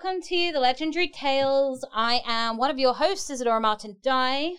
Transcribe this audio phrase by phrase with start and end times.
[0.00, 1.84] Welcome to the Legendary Tales.
[1.92, 4.52] I am one of your hosts, Isadora Martin Dye.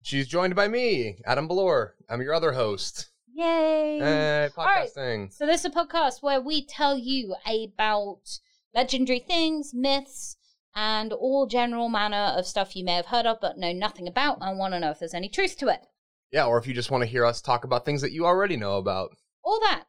[0.00, 1.94] She's joined by me, Adam Belor.
[2.08, 3.10] I'm your other host.
[3.34, 3.98] Yay!
[3.98, 4.88] Hey, right.
[5.30, 8.22] So this is a podcast where we tell you about
[8.74, 10.38] legendary things, myths,
[10.74, 14.38] and all general manner of stuff you may have heard of but know nothing about
[14.40, 15.86] and want to know if there's any truth to it.
[16.30, 18.56] Yeah, or if you just want to hear us talk about things that you already
[18.56, 19.10] know about.
[19.44, 19.84] All that.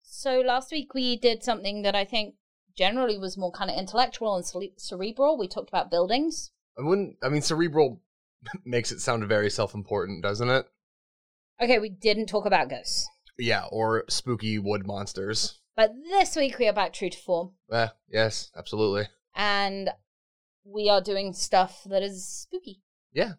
[0.00, 2.36] So last week we did something that I think
[2.76, 5.38] generally was more kind of intellectual and cere- cerebral.
[5.38, 6.50] We talked about buildings.
[6.78, 7.16] I wouldn't.
[7.22, 8.00] I mean, cerebral
[8.64, 10.66] makes it sound very self-important, doesn't it?
[11.60, 13.08] Okay, we didn't talk about ghosts.
[13.38, 15.60] Yeah, or spooky wood monsters.
[15.76, 17.52] But this week we are back true to form.
[17.70, 19.08] Eh, yes, absolutely.
[19.34, 19.90] And
[20.64, 22.82] we are doing stuff that is spooky.
[23.12, 23.34] Yeah.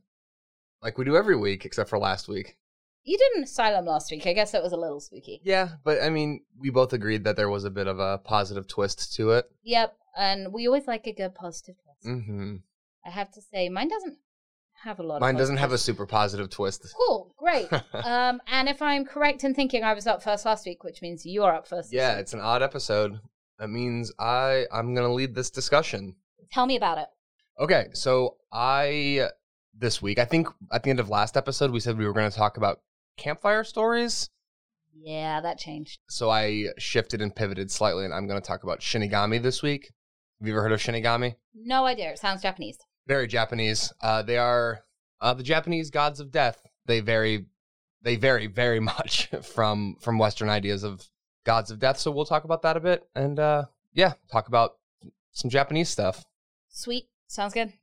[0.82, 2.58] Like we do every week, except for last week.
[3.04, 4.26] You did an asylum last week.
[4.26, 5.42] I guess that was a little spooky.
[5.44, 8.68] Yeah, but I mean, we both agreed that there was a bit of a positive
[8.68, 9.46] twist to it.
[9.64, 9.96] Yep.
[10.18, 12.04] And we always like a good positive twist.
[12.24, 12.56] hmm
[13.06, 14.18] I have to say, mine doesn't
[14.84, 15.20] have a lot.
[15.20, 16.86] Mine doesn't have a super positive twist.
[16.96, 17.68] Cool, great.
[17.94, 21.26] um, and if I'm correct in thinking I was up first last week, which means
[21.26, 21.92] you're up first.
[21.92, 23.20] this yeah, it's an odd episode.
[23.60, 26.16] That means I I'm gonna lead this discussion.
[26.52, 27.08] Tell me about it.
[27.60, 29.30] Okay, so I
[29.78, 32.30] this week, I think at the end of last episode, we said we were going
[32.30, 32.82] to talk about
[33.18, 34.30] campfire stories.
[34.96, 36.00] Yeah, that changed.
[36.10, 39.92] So I shifted and pivoted slightly, and I'm going to talk about Shinigami this week.
[40.40, 41.36] Have you ever heard of Shinigami?
[41.54, 42.12] No idea.
[42.12, 42.78] It sounds Japanese.
[43.08, 43.92] Very Japanese.
[44.02, 44.80] Uh, they are
[45.20, 46.62] uh, the Japanese gods of death.
[46.86, 47.46] They vary,
[48.02, 51.06] they vary very much from from Western ideas of
[51.44, 51.98] gods of death.
[51.98, 54.78] So we'll talk about that a bit, and uh, yeah, talk about
[55.32, 56.24] some Japanese stuff.
[56.70, 57.08] Sweet.
[57.28, 57.74] Sounds good.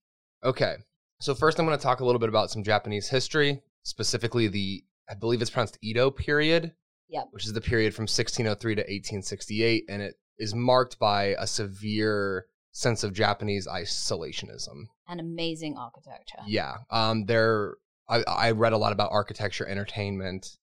[0.45, 0.77] Okay.
[1.21, 4.85] So first I'm going to talk a little bit about some Japanese history, specifically the
[5.11, 6.73] I believe it's pronounced Edo period.
[7.09, 7.29] Yep.
[7.33, 12.47] Which is the period from 1603 to 1868 and it is marked by a severe
[12.71, 14.85] sense of Japanese isolationism.
[15.09, 16.39] An amazing architecture.
[16.47, 16.77] Yeah.
[16.91, 17.75] Um there
[18.09, 20.57] I I read a lot about architecture, entertainment.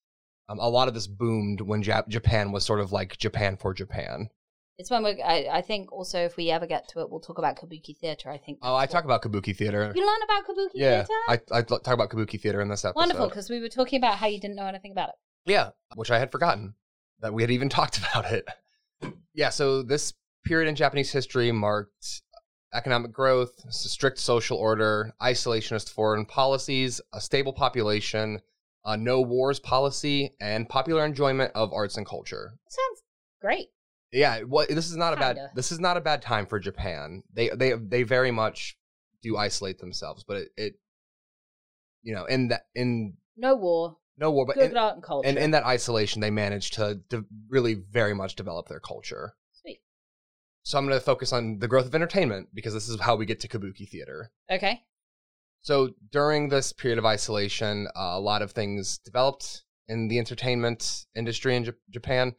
[0.49, 3.73] Um, a lot of this boomed when Jap- Japan was sort of like Japan for
[3.73, 4.29] Japan.
[4.77, 5.21] It's when we.
[5.21, 8.29] I, I think also if we ever get to it, we'll talk about kabuki theater.
[8.29, 8.59] I think.
[8.61, 9.91] Oh, I talk about kabuki theater.
[9.95, 11.13] You learn about kabuki Yeah, theater.
[11.51, 12.99] I I talk about kabuki theater in this episode.
[12.99, 15.15] Wonderful, because we were talking about how you didn't know anything about it.
[15.45, 16.75] Yeah, which I had forgotten
[17.21, 18.47] that we had even talked about it.
[19.33, 20.13] Yeah, so this
[20.45, 22.21] period in Japanese history marked
[22.73, 28.39] economic growth, strict social order, isolationist foreign policies, a stable population,
[28.85, 32.53] a no wars policy, and popular enjoyment of arts and culture.
[32.69, 33.03] Sounds
[33.41, 33.69] great.
[34.11, 37.23] Yeah, what this is not a bad this is not a bad time for Japan.
[37.33, 38.77] They they they very much
[39.21, 40.73] do isolate themselves, but it, it
[42.03, 45.27] you know, in that in No war, no war, but good in, art and culture.
[45.27, 49.33] and in that isolation, they managed to de- really very much develop their culture.
[49.51, 49.81] Sweet.
[50.63, 53.25] So I'm going to focus on the growth of entertainment because this is how we
[53.25, 54.31] get to kabuki theater.
[54.49, 54.83] Okay.
[55.61, 61.05] So during this period of isolation, uh, a lot of things developed in the entertainment
[61.15, 62.35] industry in J- Japan.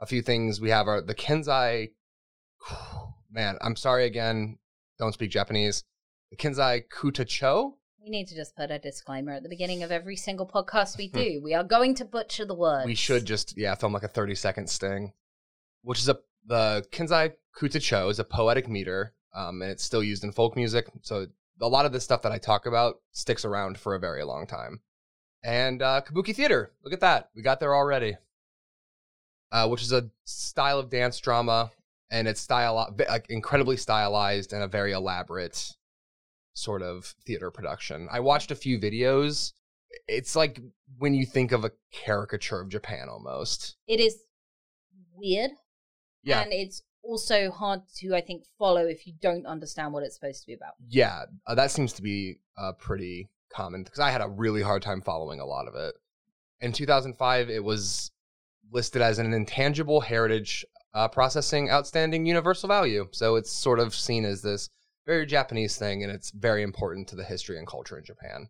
[0.00, 1.90] A few things we have are the Kenzai.
[3.30, 4.58] Man, I'm sorry again.
[4.98, 5.84] Don't speak Japanese.
[6.30, 7.74] The Kenzai Kutacho.
[8.02, 11.08] We need to just put a disclaimer at the beginning of every single podcast we
[11.12, 11.40] do.
[11.42, 12.84] we are going to butcher the words.
[12.84, 12.88] Hmm.
[12.88, 15.12] We should just yeah film like a thirty second sting,
[15.82, 20.24] which is a the Kenzai Kutacho is a poetic meter, um, and it's still used
[20.24, 20.86] in folk music.
[21.02, 21.26] So
[21.60, 24.46] a lot of the stuff that I talk about sticks around for a very long
[24.46, 24.80] time.
[25.44, 28.16] And uh, Kabuki theater, look at that, we got there already.
[29.52, 31.70] Uh, which is a style of dance drama,
[32.10, 35.74] and it's style like incredibly stylized and a very elaborate
[36.54, 38.08] sort of theater production.
[38.10, 39.52] I watched a few videos.
[40.06, 40.60] It's like
[40.98, 43.76] when you think of a caricature of Japan almost.
[43.86, 44.18] It is
[45.14, 45.50] weird.
[46.22, 46.42] Yeah.
[46.42, 50.42] And it's also hard to, I think, follow if you don't understand what it's supposed
[50.42, 50.74] to be about.
[50.88, 54.82] Yeah, uh, that seems to be uh, pretty common because I had a really hard
[54.82, 55.94] time following a lot of it.
[56.60, 58.10] In 2005, it was
[58.70, 60.64] listed as an intangible heritage
[60.94, 63.08] uh, processing outstanding universal value.
[63.12, 64.68] So it's sort of seen as this
[65.06, 68.48] very Japanese thing, and it's very important to the history and culture in Japan.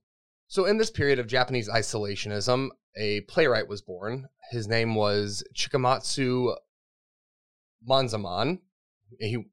[0.48, 4.28] So, in this period of Japanese isolationism, a playwright was born.
[4.50, 6.56] His name was Chikamatsu
[7.88, 8.58] Monzaemon.
[9.18, 9.44] He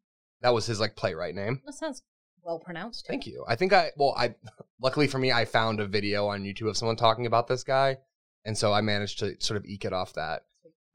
[0.41, 1.61] that was his like playwright name.
[1.65, 2.01] That sounds
[2.43, 3.05] well pronounced.
[3.07, 3.45] Thank you.
[3.47, 4.35] I think I well, I
[4.81, 7.97] luckily for me, I found a video on YouTube of someone talking about this guy,
[8.43, 10.43] and so I managed to sort of eke it off that.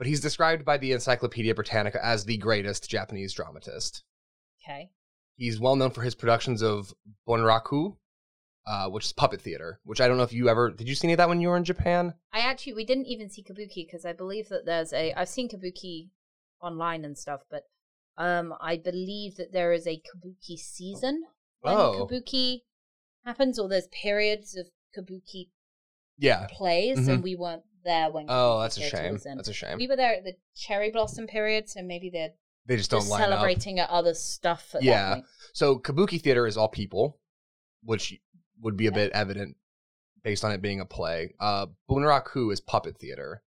[0.03, 4.03] But he's described by the Encyclopedia Britannica as the greatest Japanese dramatist.
[4.61, 4.91] Okay.
[5.37, 6.93] He's well known for his productions of
[7.25, 7.97] Bunraku,
[8.67, 9.79] uh, which is puppet theater.
[9.85, 10.89] Which I don't know if you ever did.
[10.89, 12.15] You see any of that when you were in Japan?
[12.33, 15.49] I actually, we didn't even see Kabuki because I believe that there's a, I've seen
[15.49, 16.09] Kabuki
[16.61, 17.63] online and stuff, but
[18.17, 21.23] Um, I believe that there is a kabuki season
[21.61, 22.09] when Oh.
[22.11, 22.63] kabuki
[23.25, 25.51] happens, or there's periods of kabuki
[26.19, 26.49] Yeah.
[26.51, 27.09] plays, Mhm.
[27.09, 28.27] and we weren't there when.
[28.29, 29.19] Oh, that's a shame.
[29.25, 29.79] That's a shame.
[29.79, 32.31] We were there at the cherry blossom period, so maybe they're
[32.67, 33.29] They just don't just line up.
[33.31, 34.75] celebrating at other stuff.
[34.75, 34.93] At Yeah.
[35.09, 35.27] that point.
[35.53, 37.19] So kabuki theater is all people,
[37.85, 38.19] which
[38.61, 38.95] would be a Yeah.
[38.95, 39.57] bit evident
[40.23, 41.35] based on it being a play.
[41.41, 43.43] Uh, Bunraku is puppet theater,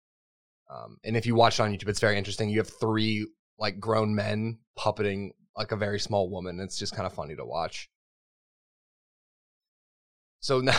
[0.69, 2.49] um, and if you watch it on YouTube, it's very interesting.
[2.51, 3.27] You have three
[3.59, 6.59] like grown men puppeting like a very small woman.
[6.59, 7.89] It's just kind of funny to watch.
[10.41, 10.77] So now,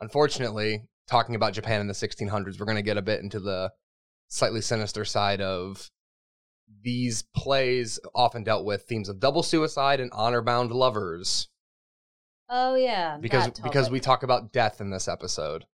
[0.00, 3.72] unfortunately, talking about Japan in the 1600s, we're going to get a bit into the
[4.28, 5.90] slightly sinister side of
[6.82, 11.48] these plays often dealt with themes of double suicide and honor bound lovers
[12.52, 15.66] Oh yeah, because because we talk about death in this episode.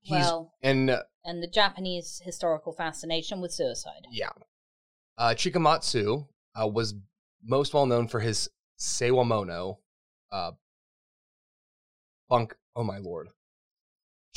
[0.00, 4.06] He's well, and uh, and the Japanese historical fascination with suicide.
[4.12, 4.30] yeah,
[5.18, 6.94] uh, Chikamatsu uh, was
[7.44, 8.48] most well known for his
[8.78, 9.78] Sewamono
[10.30, 10.52] uh,
[12.28, 12.54] bunk.
[12.76, 13.26] Oh my lord,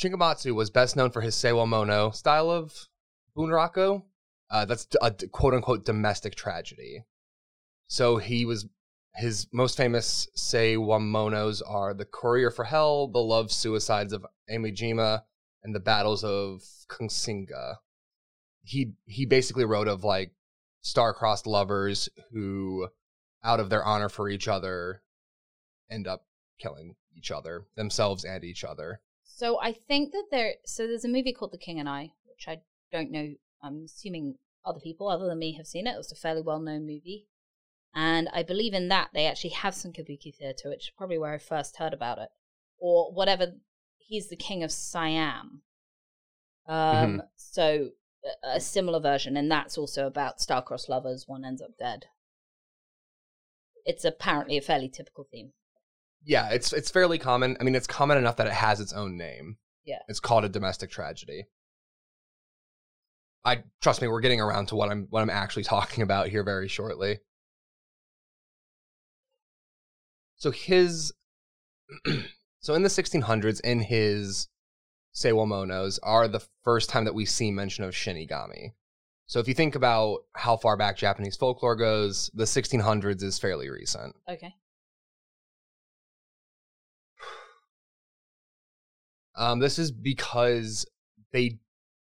[0.00, 2.88] Chikamatsu was best known for his Sewamono style of
[3.36, 4.02] bunraku.
[4.50, 7.04] Uh, that's a quote unquote domestic tragedy.
[7.86, 8.66] So he was
[9.16, 15.22] his most famous Sewamonos are the Courier for Hell, the Love Suicides of Amijima,
[15.62, 17.76] and the Battles of Coxinga.
[18.62, 20.32] He he basically wrote of like
[20.82, 22.88] star-crossed lovers who,
[23.42, 25.02] out of their honor for each other,
[25.90, 26.26] end up
[26.58, 29.00] killing each other, themselves and each other.
[29.36, 30.54] So I think that there.
[30.64, 32.60] So there's a movie called The King and I, which I
[32.92, 33.34] don't know.
[33.62, 35.94] I'm assuming other people other than me have seen it.
[35.94, 37.26] It was a fairly well-known movie,
[37.94, 41.34] and I believe in that they actually have some kabuki theater, which is probably where
[41.34, 42.28] I first heard about it,
[42.78, 43.54] or whatever.
[43.98, 45.62] He's the king of Siam.
[46.68, 47.22] Um.
[47.34, 47.90] So
[48.24, 51.26] a- a similar version, and that's also about star-crossed lovers.
[51.26, 52.06] One ends up dead.
[53.84, 55.52] It's apparently a fairly typical theme.
[56.24, 57.56] Yeah, it's it's fairly common.
[57.60, 59.58] I mean, it's common enough that it has its own name.
[59.84, 59.98] Yeah.
[60.08, 61.46] It's called a domestic tragedy.
[63.44, 66.44] I trust me, we're getting around to what I'm what I'm actually talking about here
[66.44, 67.18] very shortly.
[70.36, 71.12] So his
[72.60, 74.48] so in the 1600s in his
[75.14, 78.72] Sewamonos are the first time that we see mention of Shinigami.
[79.26, 83.70] So if you think about how far back Japanese folklore goes, the 1600s is fairly
[83.70, 84.14] recent.
[84.28, 84.54] Okay.
[89.36, 90.86] Um, this is because
[91.32, 91.58] they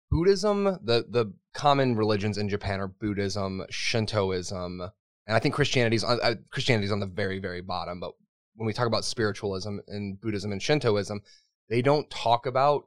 [0.10, 4.82] Buddhism, the the common religions in Japan are Buddhism, Shintoism,
[5.28, 8.00] and I think Christianity's on uh, Christianity's on the very very bottom.
[8.00, 8.14] But
[8.56, 11.22] when we talk about spiritualism and Buddhism and Shintoism,
[11.70, 12.86] they don't talk about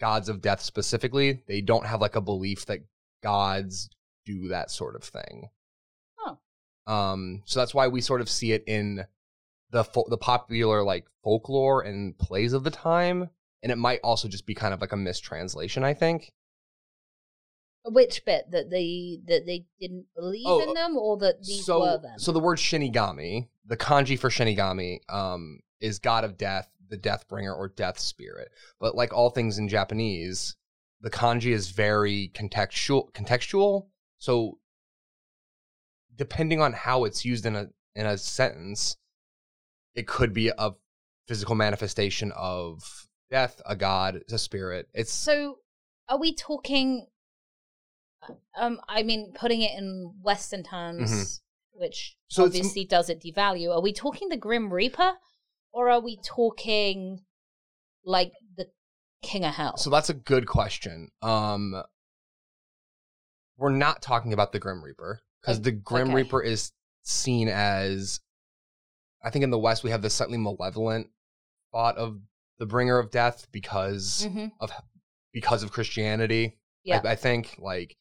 [0.00, 1.42] gods of death specifically.
[1.48, 2.80] They don't have like a belief that
[3.22, 3.88] gods
[4.26, 5.48] do that sort of thing.
[6.20, 6.92] Oh.
[6.92, 9.06] Um, so that's why we sort of see it in
[9.70, 13.30] the fo- the popular like folklore and plays of the time,
[13.62, 15.84] and it might also just be kind of like a mistranslation.
[15.84, 16.32] I think.
[17.84, 21.80] Which bit that they that they didn't believe Oh, in them, or that these so,
[21.80, 22.18] were them?
[22.18, 27.26] so the word Shinigami, the kanji for Shinigami, um, is god of death, the death
[27.28, 28.50] bringer, or death spirit.
[28.78, 30.56] But like all things in Japanese,
[31.00, 33.12] the kanji is very contextual.
[33.12, 33.86] Contextual.
[34.18, 34.58] So
[36.16, 38.96] depending on how it's used in a in a sentence,
[39.94, 40.72] it could be a
[41.26, 44.88] physical manifestation of death, a god, a spirit.
[44.94, 45.58] It's So,
[46.08, 47.06] are we talking?
[48.58, 51.40] Um, I mean, putting it in Western terms,
[51.72, 52.42] which Mm-hmm.
[52.42, 53.74] So obviously does it devalue.
[53.74, 55.14] Are we talking the Grim Reaper,
[55.72, 57.20] or are we talking
[58.04, 58.66] like the
[59.22, 59.78] King of Hell?
[59.78, 61.08] So that's a good question.
[61.22, 61.82] Um,
[63.56, 66.16] we're not talking about the Grim Reaper because the Grim okay.
[66.16, 68.20] Reaper is seen as,
[69.24, 71.08] I think in the West we have this slightly malevolent
[71.72, 72.20] thought of
[72.58, 74.52] the bringer of death because Mhm.
[74.60, 74.70] of
[75.32, 76.58] because of Christianity.
[76.84, 77.00] Yeah.
[77.04, 77.96] I, I think like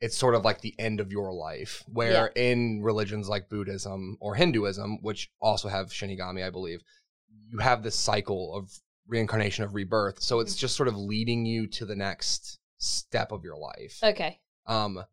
[0.00, 1.84] it's sort of like the end of your life.
[1.86, 6.80] Where in religions like Buddhism or Hinduism, which also have Shinigami, I believe,
[7.50, 8.72] you have this cycle of
[9.06, 10.22] reincarnation of rebirth.
[10.22, 10.58] So it's Mhm.
[10.58, 13.98] just sort of leading you to the next step of your life.
[14.02, 14.40] Okay.
[14.66, 15.04] Um,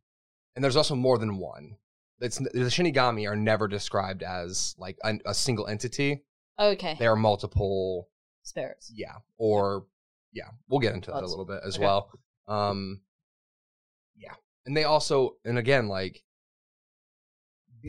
[0.56, 1.78] and there's also more than one.
[2.22, 6.24] It's the Shinigami are never described as like a, a single entity.
[6.58, 6.96] Okay.
[6.98, 8.10] They are multiple
[8.48, 8.92] Spirits.
[8.96, 9.86] yeah or
[10.32, 11.86] yeah we'll get into that a little bit as Okay.
[11.86, 12.10] well
[12.48, 13.02] um
[14.16, 14.34] yeah
[14.66, 16.24] and they also and again like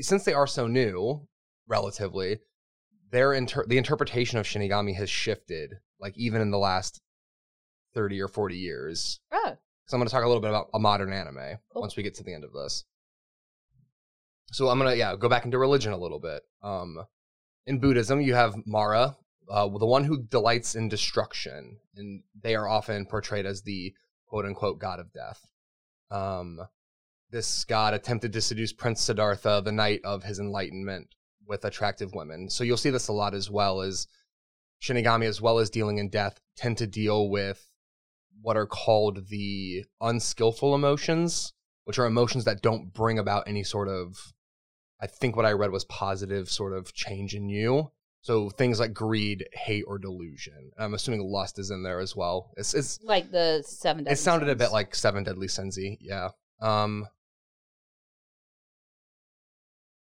[0.01, 1.27] since they are so new
[1.67, 2.41] relatively
[3.11, 7.01] their inter- the interpretation of shinigami has shifted like even in the last
[7.95, 9.57] 30 or 40 years Oh.
[9.87, 11.83] so i'm going to talk a little bit about a modern anime Cool.
[11.83, 12.85] once we get to the end of this
[14.51, 16.41] so I'm gonna yeah go back into religion a little bit.
[16.63, 17.05] Um,
[17.67, 19.15] in Buddhism, you have Mara,
[19.51, 23.95] uh, the one who delights in destruction, and they are often portrayed as the
[24.27, 25.47] quote unquote god of death.
[26.11, 26.61] Um,
[27.31, 31.15] this god attempted to seduce Prince Siddhartha the night of his enlightenment
[31.47, 32.51] with attractive women.
[32.51, 34.07] So you'll see this a lot as well as
[34.81, 37.71] Shinigami, as well as dealing in death, tend to deal with
[38.41, 41.53] what are called the unskillful emotions,
[41.85, 44.33] which are emotions that don't bring about any sort of,
[45.01, 47.91] I think what I read was positive sort of change in you.
[48.29, 50.73] So things like greed, hate, or delusion.
[50.77, 52.51] I'm assuming lust is in there as well.
[52.59, 54.03] It's, it's Like the seven.
[54.03, 56.29] it Deadly sounded a bit like Seven Deadly Senzi, yeah.
[56.61, 57.09] Um,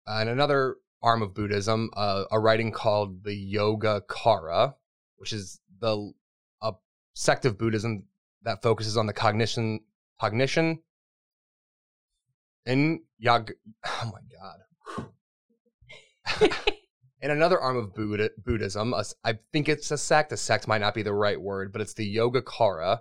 [0.07, 4.73] and another arm of Buddhism, uh, a writing called the Yogacara,
[5.17, 6.11] which is the
[6.63, 6.73] a
[7.13, 8.05] sect of Buddhism
[8.41, 9.81] that focuses on the cognition,
[10.19, 10.79] cognition,
[12.65, 13.51] in yag.
[13.85, 14.21] Oh my
[14.97, 16.65] god.
[17.21, 20.31] In another arm of Buddha, Buddhism, a I think it's a sect.
[20.31, 22.99] A sect might not be the right word, but it's the Yogacara,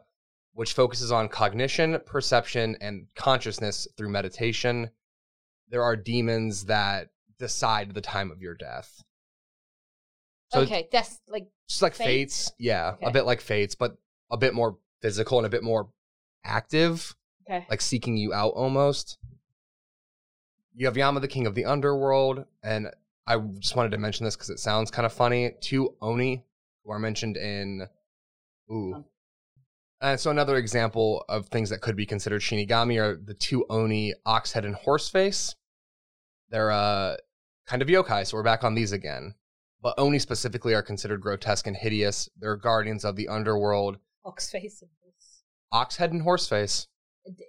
[0.55, 4.91] which focuses on cognition, perception, and consciousness through meditation.
[5.71, 9.03] There are demons that decide the time of your death.
[10.51, 12.09] So okay, that's like just like Fates?
[12.47, 13.07] fates, yeah, Okay.
[13.07, 13.99] a bit like fates, but
[14.31, 15.91] a bit more physical and a bit more
[16.43, 17.15] active,
[17.49, 17.67] okay.
[17.69, 19.19] like seeking you out almost.
[20.75, 22.91] You have Yama, the king of the underworld, and
[23.28, 25.52] I just wanted to mention this because it sounds kind of funny.
[25.61, 26.44] Two Oni,
[26.85, 27.87] who are mentioned in,
[28.73, 29.04] ooh,
[30.00, 34.14] and so another example of things that could be considered Shinigami are the two Oni,
[34.26, 35.54] Oxhead and Horseface.
[36.50, 37.16] They're uh
[37.66, 39.35] kind of yokai, so we're back on these again.
[39.82, 42.28] But Oni specifically are considered grotesque and hideous.
[42.38, 43.99] They're guardians of the underworld.
[44.25, 45.42] Ox face and horse.
[45.73, 46.87] Oxhead and Horseface.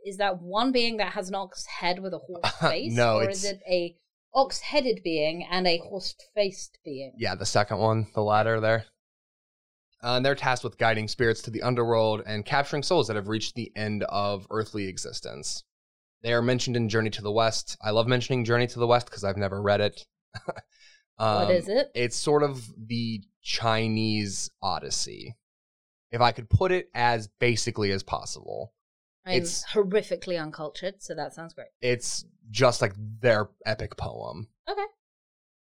[0.05, 2.93] Is that one being that has an ox head with a horse face?
[2.93, 3.95] No, or it's- is it a
[4.33, 7.13] ox headed being and a horse faced being?
[7.17, 8.85] Yeah, the second one, the latter there.
[10.01, 13.27] Uh, and they're tasked with guiding spirits to the underworld and capturing souls that have
[13.27, 15.63] reached the end of earthly existence.
[16.21, 17.77] They are mentioned in Journey to the West.
[17.81, 20.05] I love mentioning Journey to the West because I've never read it.
[21.17, 21.91] um, what is it?
[21.93, 25.37] It's sort of the Chinese Odyssey,
[26.11, 28.73] if I could put it as basically as possible.
[29.25, 31.67] I'm it's- horrifically uncultured, so that sounds great.
[31.81, 34.47] It's just like their epic poem.
[34.69, 34.85] Okay.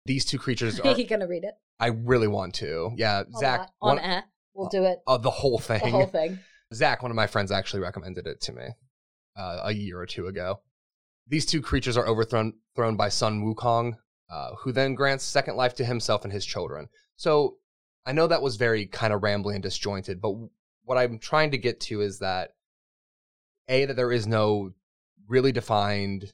[0.06, 0.98] These two creatures Are are.
[0.98, 1.54] you gonna read it?
[1.80, 2.92] I really want to.
[2.98, 3.60] Yeah, All Zach.
[3.62, 4.24] right, on one- air.
[4.54, 5.00] We'll do it.
[5.08, 5.80] uh, the whole thing.
[5.80, 6.40] The whole thing.
[6.74, 8.64] Zach, one of my friends, actually recommended it to me
[9.38, 10.60] uh, a year or two ago.
[11.28, 13.94] These two creatures are overthrown thrown by Sun Wukong,
[14.30, 16.90] uh, who then grants second life to himself and his children.
[17.16, 17.58] So
[18.06, 20.34] I know that was very kind of rambling and disjointed, but
[20.84, 22.50] what I'm trying to get to is that
[23.70, 24.72] a that there is no
[25.28, 26.34] really defined,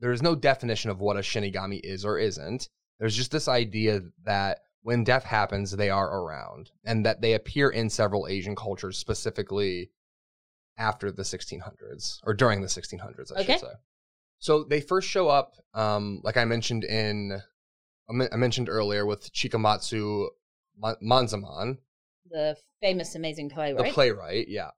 [0.00, 2.68] there is no definition of what a Shinigami is or isn't.
[2.98, 7.68] There's just this idea that when death happens, they are around, and that they appear
[7.68, 9.90] in several Asian cultures, specifically
[10.78, 13.52] after the 1600s or during the 1600s, I Okay.
[13.54, 13.72] should say.
[14.38, 17.40] So they first show up, um, like I mentioned in,
[18.08, 20.28] I mentioned earlier with Chikamatsu
[21.02, 21.78] Monzaemon,
[22.30, 24.48] The famous, amazing play, the playwright.
[24.48, 24.70] Yeah,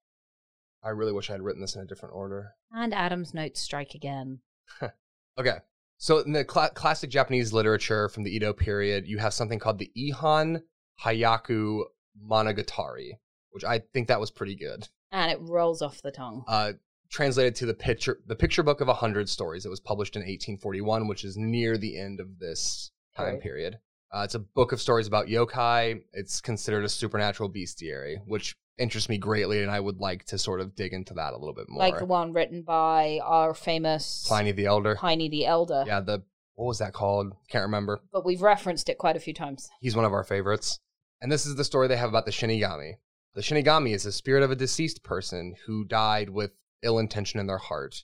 [0.83, 2.53] I really wish I had written this in a different order.
[2.73, 4.41] and Adam's notes strike again.
[5.39, 5.59] Okay.
[5.99, 9.79] So in the cla classic Japanese literature from the Edo period, you have something called
[9.79, 10.63] the Ehon
[11.05, 11.85] Hyaku
[12.29, 13.13] Monogatari,
[13.51, 14.89] which I think that was pretty good.
[15.13, 16.45] And it rolls off the tongue.
[16.49, 16.73] Uh,
[17.11, 19.65] translated to the picture the picture book of a hundred stories.
[19.65, 23.41] It was published in 1841, which is near the end of this time Right.
[23.41, 23.79] period.
[24.13, 26.03] Uh, it's a book of stories about yokai.
[26.13, 30.61] It's considered a supernatural bestiary, which interests me greatly, and I would like to sort
[30.61, 31.79] of dig into that a little bit more.
[31.79, 34.97] Like the one written by our famous Pliny the Elder.
[34.97, 35.85] Pliny the Elder.
[35.87, 36.23] Yeah, the
[36.55, 37.35] what was that called?
[37.49, 38.01] Can't remember.
[38.13, 39.69] But we've referenced it quite a few times.
[39.81, 40.81] He's one of our favorites.
[41.21, 42.95] And this is the story they have about the Shinigami.
[43.35, 46.51] The Shinigami is the spirit of a deceased person who died with
[46.83, 48.03] ill intention in their heart.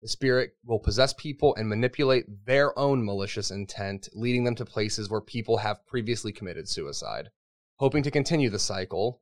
[0.00, 5.10] The spirit will possess people and manipulate their own malicious intent, leading them to places
[5.10, 7.30] where people have previously committed suicide.
[7.76, 9.20] Hoping to continue the cycle,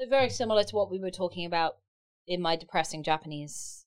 [0.00, 1.76] So very similar to what we were talking about
[2.26, 3.84] in my depressing Japanese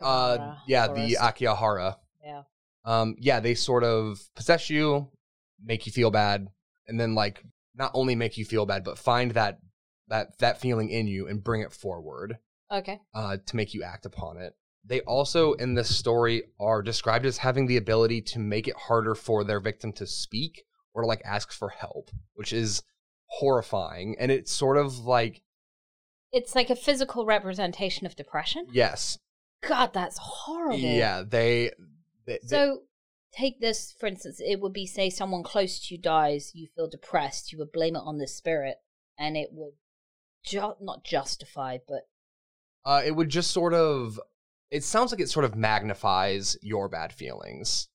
[0.00, 1.08] uh, yeah, forest.
[1.08, 1.96] the Akihara.
[2.24, 2.42] Yeah.
[2.84, 5.08] Um, yeah, they sort of possess you,
[5.62, 6.48] make you feel bad,
[6.88, 7.44] and then like
[7.74, 9.60] not only make you feel bad, but find that
[10.08, 12.38] that that feeling in you and bring it forward
[12.72, 13.00] Okay.
[13.14, 14.54] uh, to make you act upon it.
[14.84, 19.14] They also in this story are described as having the ability to make it harder
[19.14, 22.82] for their victim to speak or like ask for help, which is
[23.38, 24.16] horrifying.
[24.18, 25.42] And it's sort of like
[26.32, 28.66] It's like a physical representation of depression.
[28.72, 29.18] yes,
[29.66, 30.78] God, that's horrible.
[30.78, 31.70] yeah, they.
[32.26, 32.80] they, they So
[33.32, 34.40] take this for instance.
[34.40, 37.50] It would be say someone close to you dies, you feel depressed.
[37.52, 38.76] You would blame it on the spirit,
[39.18, 39.74] and it would
[40.44, 42.02] ju- not justify, but
[42.84, 44.20] Uh, it would just sort of.
[44.70, 47.88] It sounds like it sort of magnifies your bad feelings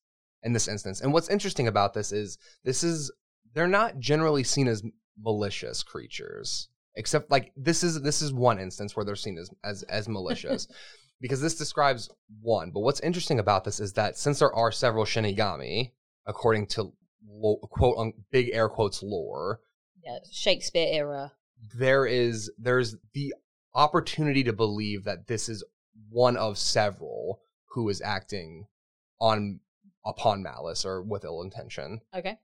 [0.43, 1.01] in this instance.
[1.01, 3.11] And what's interesting about this is this is
[3.53, 4.81] they're not generally seen as
[5.21, 9.83] malicious creatures, except like this is this is one instance where they're seen as as
[9.83, 10.67] as malicious.
[11.21, 12.09] because this describes
[12.41, 12.71] one.
[12.71, 15.91] But what's interesting about this is that since there are several Shinigami,
[16.25, 16.93] according to
[17.27, 19.59] lo- quote on big air quotes lore,
[20.03, 21.33] yeah, Shakespeare era.
[21.75, 23.33] there is there's the
[23.75, 25.63] opportunity to believe that this is
[26.09, 28.65] one of several who is acting
[29.19, 29.59] on
[30.05, 32.01] upon malice or with ill intention.
[32.15, 32.37] Okay.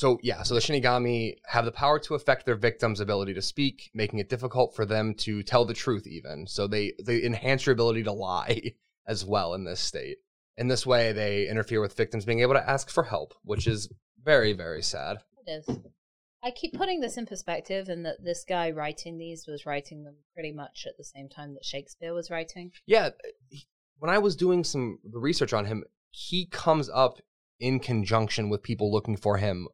[0.00, 3.90] So yeah, so the Shinigami have the power to affect their victim's ability to speak,
[3.92, 6.46] making it difficult for them to tell the truth even.
[6.46, 8.72] So they they enhance your ability to lie
[9.06, 10.16] as well in this state.
[10.56, 13.92] In this way, they interfere with victims being able to ask for help, which is
[14.24, 15.18] very very sad.
[15.46, 15.78] It is.
[16.42, 20.16] I keep putting this in perspective, and that this guy writing these was writing them
[20.32, 22.72] pretty much at the same time that Shakespeare was writing.
[22.86, 23.10] Yeah,
[23.50, 27.20] he- when I was doing some research on him, he comes up
[27.58, 29.68] in conjunction with people looking for him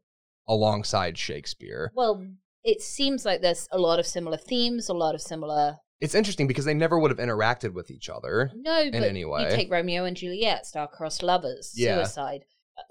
[0.49, 1.93] alongside Shakespeare.
[1.95, 2.26] Well,
[2.65, 5.76] it seems like there's a lot of similar themes, a lot of similar.
[6.00, 8.50] It's interesting because they never would have interacted with each other.
[8.55, 9.45] No, but any way.
[9.45, 11.97] you take Romeo and Juliet, star-crossed lovers, Yeah.
[11.97, 12.45] suicide,
[12.76, 12.83] uh,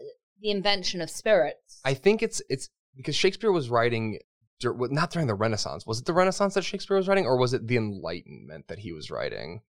[0.42, 1.82] the invention of spirits.
[1.86, 4.20] I think it's it's because Shakespeare was writing
[4.64, 5.86] not during the Renaissance.
[5.86, 8.92] Was it the Renaissance that Shakespeare was writing, or was it the Enlightenment that he
[8.94, 9.62] was writing?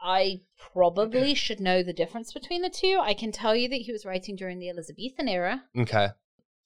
[0.00, 0.42] I
[0.72, 2.98] probably should know the difference between the two.
[3.02, 6.08] I can tell you that he was writing during the Elizabethan era, Okay,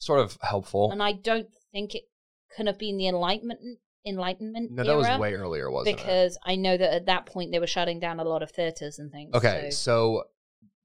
[0.02, 0.90] sort of helpful.
[0.90, 2.03] and I don't think it
[2.57, 3.61] could have been the Enlightenment
[4.05, 5.96] Enlightenment No, that was way earlier, wasn't it?
[5.98, 8.98] because I know that at that point they were shutting down a lot of theaters
[8.98, 9.33] and things.
[9.35, 10.24] Okay, so- so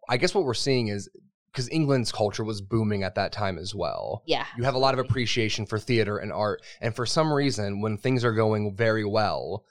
[0.07, 1.09] I guess what we're seeing is
[1.51, 4.21] because England's culture was booming at that time as well.
[4.27, 7.81] yeah, You have a lot of appreciation for theater and art, and for some reason,
[7.81, 9.65] when things are going very well,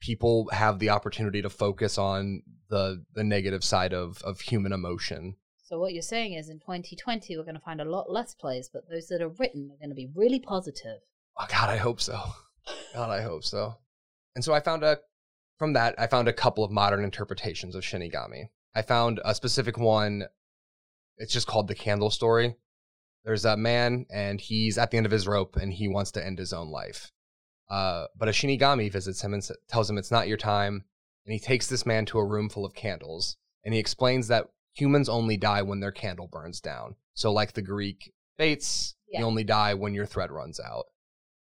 [0.00, 5.36] people have the opportunity to focus on the the negative side of of human emotion.
[5.72, 8.68] So what you're saying is, in 2020, we're going to find a lot less plays,
[8.70, 10.98] but those that are written are going to be really positive.
[11.40, 12.20] Oh God, I hope so.
[12.94, 13.76] God, I hope so.
[14.34, 14.98] And so I found a
[15.58, 18.50] from that I found a couple of modern interpretations of Shinigami.
[18.74, 20.24] I found a specific one.
[21.16, 22.54] It's just called the Candle Story.
[23.24, 26.26] There's a man and he's at the end of his rope and he wants to
[26.26, 27.10] end his own life.
[27.70, 30.84] Uh, but a Shinigami visits him and tells him it's not your time.
[31.24, 34.48] And he takes this man to a room full of candles and he explains that
[34.72, 36.96] humans only die when their candle burns down.
[37.14, 39.20] So, like the Greek fates, Yeah.
[39.20, 40.86] you only die when your thread runs out.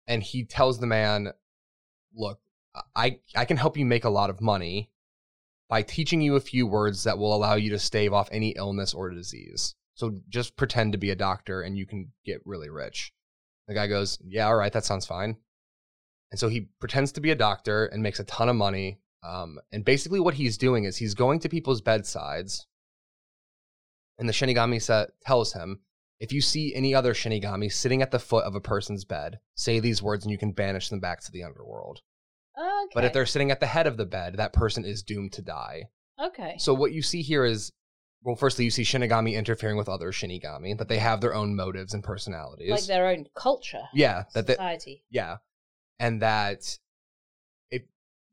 [0.06, 1.32] And he tells the man,
[2.14, 2.40] "Look,
[2.94, 4.92] I I can help you make a lot of money
[5.68, 8.94] by teaching you a few words that will allow you to stave off any illness
[8.94, 9.74] or disease.
[9.94, 13.12] So just pretend to be a doctor and you can get really rich."
[13.66, 15.38] The guy goes, "Yeah, all right, that sounds fine."
[16.30, 19.00] And so he pretends to be a doctor and makes a ton of money.
[19.22, 22.66] Um, and basically, what he's doing is he's going to people's bedsides,
[24.18, 25.80] and the Shinigami sa- tells him,
[26.18, 29.80] if you see any other Shinigami sitting at the foot of a person's bed, say
[29.80, 32.00] these words and you can banish them back to the underworld.
[32.58, 32.92] Okay.
[32.94, 35.42] But if they're sitting at the head of the bed, that person is doomed to
[35.42, 35.84] die.
[36.18, 37.70] okay, So what you see here is,
[38.22, 41.92] well, firstly, you see Shinigami interfering with other Shinigami, that they have their own motives
[41.92, 42.70] and personalities.
[42.70, 45.04] like their own culture, yeah, that they, society.
[45.10, 45.36] yeah,
[46.00, 46.78] and that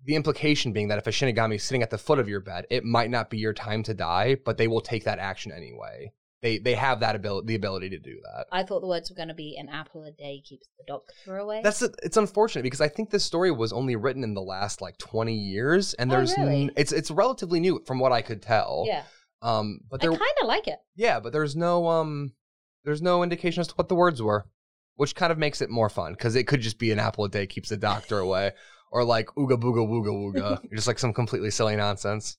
[0.05, 2.65] the implication being that if a Shinigami is sitting at the foot of your bed,
[2.69, 6.11] it might not be your time to die, but they will take that action anyway.
[6.41, 8.47] They they have that ability the ability to do that.
[8.51, 11.37] I thought the words were going to be "an apple a day keeps the doctor
[11.37, 14.81] away." That's it's unfortunate because I think this story was only written in the last
[14.81, 18.41] like 20 years and Oh, there's n- it's it's relatively new from what I could
[18.41, 18.83] tell.
[18.87, 19.03] yeah.
[19.41, 20.79] Um but I there kind of like it.
[20.97, 22.33] yeah, but there's no um
[22.83, 24.45] there's no indication as to what the words were,
[24.95, 27.29] which kind of makes it more fun cuz it could just be an apple a
[27.29, 28.51] day keeps the doctor away
[28.93, 32.37] or like ooga booga wooga wooga, just like some completely silly nonsense.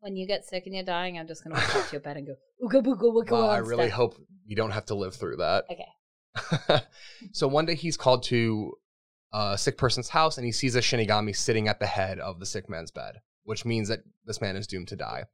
[0.00, 2.00] When you get sick and you're dying, I'm just going to walk up to your
[2.02, 3.30] bed and go ooga booga wooga.
[3.30, 5.64] Well, I really hope you don't have to live through that.
[5.72, 6.82] Okay.
[7.32, 8.74] so one day he's called to
[9.32, 12.46] a sick person's house and he sees a Shinigami sitting at the head of the
[12.46, 15.24] sick man's bed, which means that this man is doomed to die.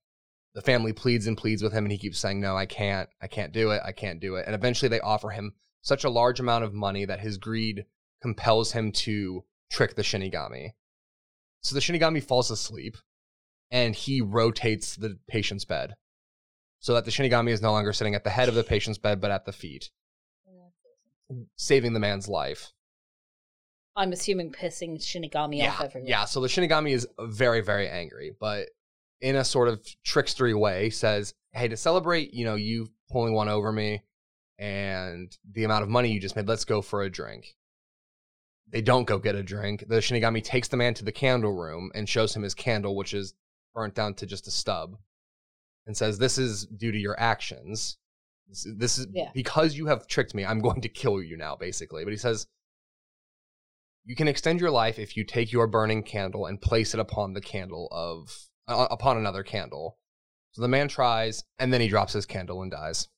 [0.54, 3.08] The family pleads and pleads with him and he keeps saying, No, I can't.
[3.20, 3.82] I can't do it.
[3.84, 4.44] I can't do it.
[4.46, 7.84] And eventually they offer him such a large amount of money that his greed
[8.22, 10.70] compels him to trick the Shinigami.
[11.62, 12.96] So the Shinigami falls asleep
[13.70, 15.94] and he rotates the patient's bed
[16.80, 19.20] so that the Shinigami is no longer sitting at the head of the patient's bed
[19.20, 19.90] but at the feet
[21.56, 22.72] saving the man's life.
[23.94, 26.08] I'm assuming pissing Shinigami yeah, off everyone.
[26.08, 26.24] yeah.
[26.24, 28.68] So the Shinigami is very, very angry, but
[29.20, 33.48] in a sort of trickstery way, says, "Hey, to celebrate, you know, you pulling one
[33.48, 34.02] over me
[34.58, 37.54] and the amount of money you just made, let's go for a drink."
[38.72, 39.84] They don't go get a drink.
[39.86, 43.12] The Shinigami takes the man to the candle room and shows him his candle, which
[43.12, 43.34] is
[43.74, 44.96] burnt down to just a stub,
[45.86, 47.98] and says, "This is due to your actions.
[48.48, 49.30] This, this is Yeah.
[49.34, 50.44] because you have tricked me.
[50.44, 52.46] I'm going to kill you now, basically." But he says,
[54.04, 57.34] "You can extend your life if you take your burning candle and place it upon
[57.34, 59.98] the candle of uh, upon another candle."
[60.52, 63.08] So the man tries, and then he drops his candle and dies.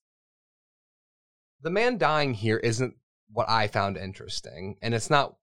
[1.61, 2.97] The man dying here isn't
[3.31, 5.37] what I found interesting, and it's not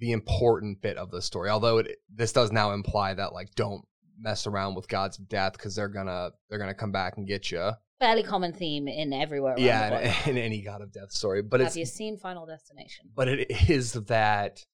[0.00, 1.48] the important bit of the story.
[1.50, 3.82] Although it this does now imply that like don't
[4.18, 7.50] mess around with gods of death because they're gonna they're gonna come back and get
[7.50, 7.70] you.
[8.00, 9.52] Fairly common theme in everywhere.
[9.52, 10.14] Around Yeah, the world.
[10.26, 11.42] in, in any god of death story.
[11.42, 13.06] But Have it's you seen Final Destination?
[13.14, 14.64] but it is that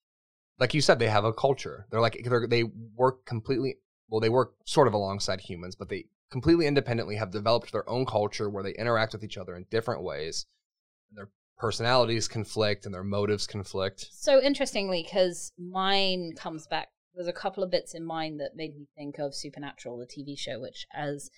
[0.59, 2.63] like you said they have a culture they're like they're, they
[2.95, 3.77] work completely
[4.09, 8.07] well they work sort of alongside humans but they completely independently have developed their own
[8.07, 10.47] culture where they interact with each other in different ways
[11.13, 16.89] their personalities conflict and their motives conflict So interestingly, because mine comes back.
[17.15, 20.39] There's a couple of bits in mine that made me think of Supernatural, the TV
[20.39, 21.31] show, which, as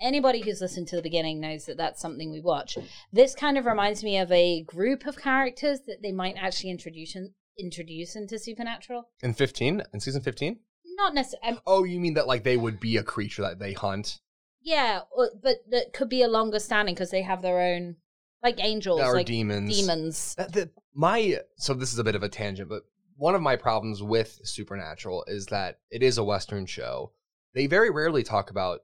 [0.00, 2.76] anybody who's listened to the beginning knows that that's something we watch.
[3.12, 7.16] This kind of reminds me of a group of characters that they might actually introduce
[7.16, 9.08] in, introduce into Supernatural.
[9.22, 10.58] in 15 in season 15
[10.96, 11.60] Not necessarily.
[11.66, 14.18] oh you mean that like they would be a creature that they hunt
[14.62, 15.00] Yeah,
[15.42, 17.96] but that could be a longer standing because they have their own,
[18.42, 20.34] like angels, or like demons demons.
[20.36, 22.82] That, that, my so this is a bit of a tangent, but
[23.16, 27.12] one of my problems with Supernatural is that it is a Western show.
[27.54, 28.80] They very rarely talk about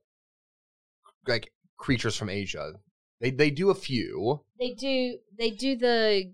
[1.26, 2.74] like creatures from Asia.
[3.20, 5.18] They they do a few They do.
[5.36, 6.32] They do the.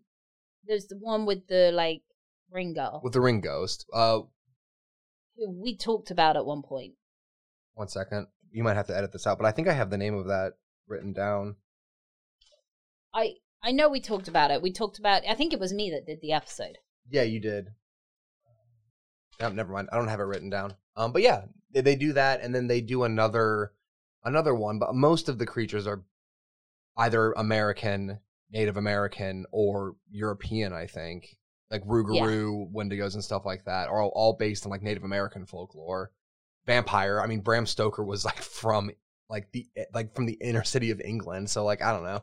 [0.66, 2.02] There's the one with the like
[2.50, 3.86] ring girl with the ring ghost.
[3.92, 4.20] Uh,
[5.48, 6.94] we talked about at one point.
[7.74, 9.98] one second, you might have to edit this out, but I think I have the
[9.98, 10.54] name of that
[10.86, 11.56] written down.
[13.14, 14.60] I I know we talked about it.
[14.60, 15.22] We talked about.
[15.26, 16.78] I think it was me that did the episode.
[17.08, 17.68] Yeah, you did.
[19.40, 19.88] No, never mind.
[19.92, 20.74] I don't have it written down.
[20.96, 23.72] Um, but yeah, they, they do that, and then they do another
[24.24, 24.78] another one.
[24.78, 26.02] But most of the creatures are
[26.96, 30.72] either American, Native American, or European.
[30.72, 31.38] I think
[31.70, 35.46] like Rougarou, Wendigos, and stuff like that are all, all based on like Native American
[35.46, 36.10] folklore.
[36.66, 37.20] Vampire.
[37.20, 38.90] I mean, Bram Stoker was like from
[39.28, 41.50] like the like from the inner city of England.
[41.50, 42.20] So like I don't know.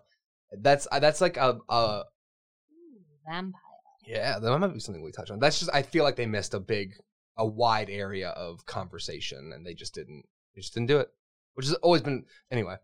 [0.52, 2.04] That's uh, that's like a, a
[2.72, 3.62] Ooh, vampire.
[4.06, 5.40] yeah, that might be something we touch on.
[5.40, 6.94] That's just I feel like they missed a big,
[7.38, 11.10] a wide area of conversation, and they just didn't, they just didn't do it.
[11.54, 12.76] Which has always been anyway.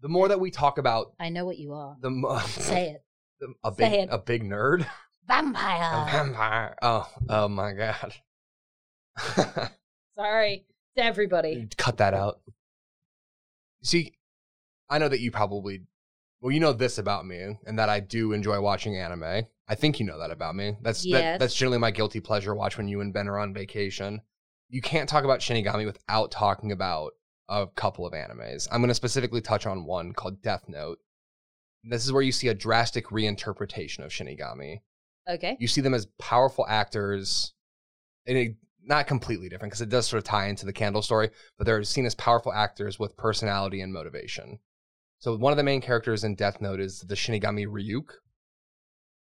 [0.00, 1.96] The more that we talk about I know what you are.
[2.00, 3.04] the, mo- Say it.
[3.40, 4.08] the a Say big it.
[4.12, 4.86] a big nerd, a
[5.26, 6.06] Vampire.
[6.12, 6.76] vampire.
[6.82, 8.14] Oh, oh my god.
[10.16, 11.68] Sorry to everybody.
[11.76, 12.40] Cut that out.
[13.82, 14.14] See,
[14.88, 15.82] I know that you probably,
[16.44, 19.46] well, you know this about me, and that I do enjoy watching anime.
[19.66, 20.76] I think you know that about me.
[20.82, 22.54] That's that, that's generally my guilty pleasure.
[22.54, 24.20] Watch when you and Ben are on vacation.
[24.68, 27.12] You can't talk about Shinigami without talking about
[27.48, 28.68] a couple of animes.
[28.70, 30.98] I'm going to specifically touch on one called Death Note.
[31.82, 34.80] This is where you see a drastic reinterpretation of Shinigami
[35.26, 35.56] Okay.
[35.58, 37.54] you see them as powerful actors
[38.26, 41.30] and it, not completely different because it does sort of tie into the candle story
[41.56, 44.58] but they're seen as powerful actors with personality and motivation
[45.24, 48.10] so one of the main characters in death note is the shinigami ryuk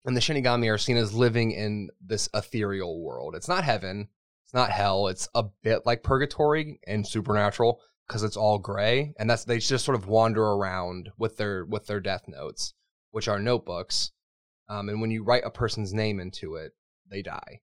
[0.06, 4.08] and the shinigami are seen as living in this ethereal world it's not heaven
[4.46, 9.30] it's not hell it's a bit like purgatory and supernatural because it's all gray and
[9.30, 12.74] that's they just sort of wander around with their with their death notes
[13.12, 14.12] which are notebooks
[14.70, 16.74] um, and when you write a person's name into it,
[17.10, 17.62] they die.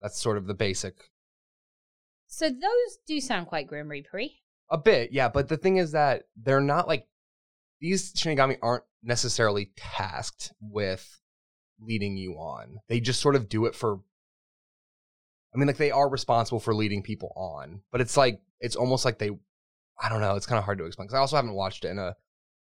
[0.00, 0.94] That's sort of the basic.
[2.26, 4.30] So those do sound quite grim reapery.
[4.70, 5.28] A bit, yeah.
[5.28, 7.06] But the thing is that they're not like
[7.86, 11.20] these Shinigami aren't necessarily tasked with
[11.80, 12.78] leading you on.
[12.88, 14.00] They just sort of do it for.
[15.54, 19.04] I mean, like they are responsible for leading people on, but it's like it's almost
[19.04, 19.30] like they.
[20.02, 20.34] I don't know.
[20.36, 22.16] It's kind of hard to explain because I also haven't watched it in a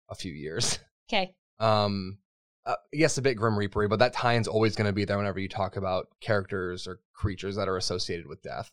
[0.08, 0.78] a few years.
[1.12, 1.34] Okay.
[1.58, 2.16] um
[2.64, 5.38] uh, yes a bit grim reapery but that tie-in's always going to be there whenever
[5.40, 8.70] you talk about characters or creatures that are associated with death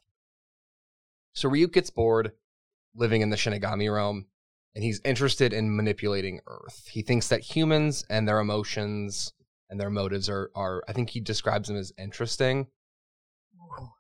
[1.34, 2.32] so ryuk gets bored
[2.96, 4.26] living in the shinigami realm
[4.76, 9.34] and he's interested in manipulating earth he thinks that humans and their emotions
[9.70, 12.68] and their motives are are i think he describes them as interesting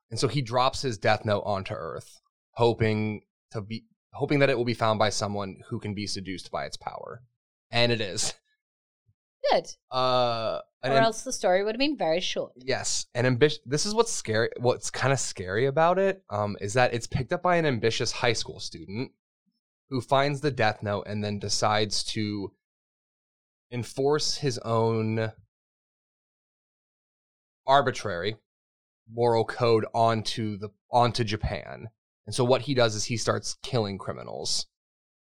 [0.09, 4.57] and so he drops his death note onto earth hoping to be hoping that it
[4.57, 7.21] will be found by someone who can be seduced by its power
[7.71, 8.33] and it is
[9.51, 9.69] Good.
[9.91, 12.53] Uh, or am- else the story would have been very short.
[12.57, 13.59] yes, an ambitious.
[13.65, 14.49] This is what's scary.
[14.59, 18.11] What's kind of scary about it um, is that it's picked up by an ambitious
[18.11, 19.11] high school student
[19.89, 22.51] who finds the death note and then decides to
[23.71, 25.31] enforce his own
[27.67, 28.35] arbitrary
[29.11, 31.89] moral code onto the onto Japan.
[32.25, 34.67] And so what he does is he starts killing criminals,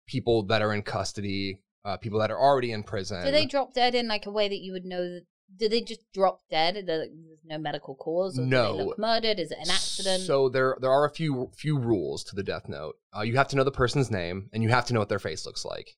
[0.08, 3.24] people that are in custody, uh, people that are already in prison.
[3.24, 5.26] Do they drop dead in like a way that you would know that?
[5.58, 6.84] Do they just drop dead?
[6.86, 7.10] There's
[7.44, 8.78] no medical cause, or do No.
[8.78, 9.40] they look murdered?
[9.40, 10.24] Is it an accident?
[10.24, 12.96] So there there are a few few rules to the death note.
[13.16, 15.20] Uh, you have to know the person's name, and you have to know what their
[15.20, 15.98] face looks like.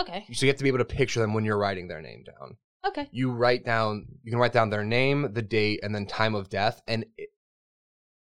[0.00, 2.22] okay, So you have to be able to picture them when you're writing their name
[2.24, 2.56] down.
[2.86, 6.34] okay, You write down you can write down their name, the date, and then time
[6.34, 7.24] of death, and i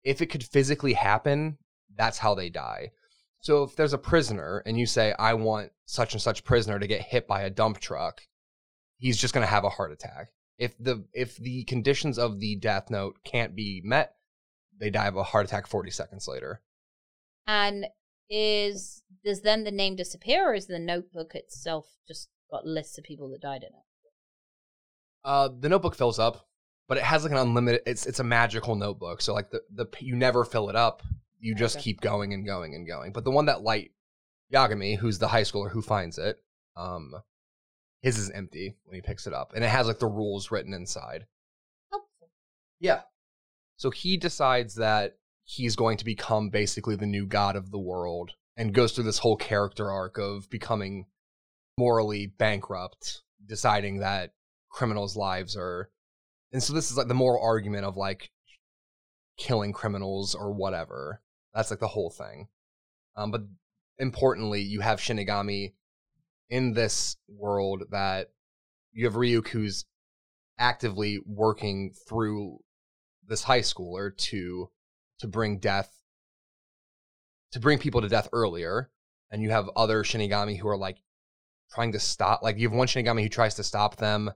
[0.05, 1.57] if it could physically happen,
[1.97, 2.91] that's how they die.
[3.41, 6.87] So if there's a prisoner and you say I want such and such prisoner to
[6.87, 8.21] get hit by a dump truck,
[8.99, 10.29] he's just going to have a heart attack.
[10.59, 14.15] If the if the conditions of the death note can't be met,
[14.79, 16.63] they die of a heart attack 40 seconds later.
[17.47, 17.87] and
[18.31, 23.05] is does then the name disappear, or is the notebook itself just got lists of
[23.05, 23.85] people that died in it?
[25.25, 26.47] Uh, the notebook fills up,
[26.89, 27.81] but it has like an unlimited.
[27.87, 31.03] It's it's a magical notebook, so like the the you never fill it up.
[31.41, 31.83] You just Okay.
[31.85, 33.13] keep going and going and going.
[33.13, 33.91] But the one that Light
[34.53, 36.39] Yagami, who's the high schooler who finds it,
[36.77, 37.13] um,
[38.05, 40.75] his is empty when he picks it up, and it has like the rules written
[40.75, 41.25] inside.
[41.91, 42.29] Helpful.
[42.79, 43.01] Yeah.
[43.79, 48.33] So he decides that he's going to become basically the new god of the world
[48.59, 51.07] and goes through this whole character arc of becoming
[51.79, 54.35] morally bankrupt, deciding that
[54.69, 55.89] criminals' lives are.
[56.53, 58.31] And so this is like the moral argument of like
[59.39, 61.23] killing criminals or whatever.
[61.55, 62.49] That's like the whole thing.
[63.17, 63.45] Um, but
[63.99, 65.73] importantly, you have Shinigami
[66.55, 68.29] in this world that
[68.93, 69.87] you have Ryuk who's
[70.57, 72.59] actively working through
[73.27, 74.71] this high schooler to
[75.19, 75.91] to bring death
[77.51, 78.89] to bring people to death earlier.
[79.33, 80.99] And you have other shinigami who are like
[81.73, 84.31] trying to stop like you have one shinigami who tries to stop them.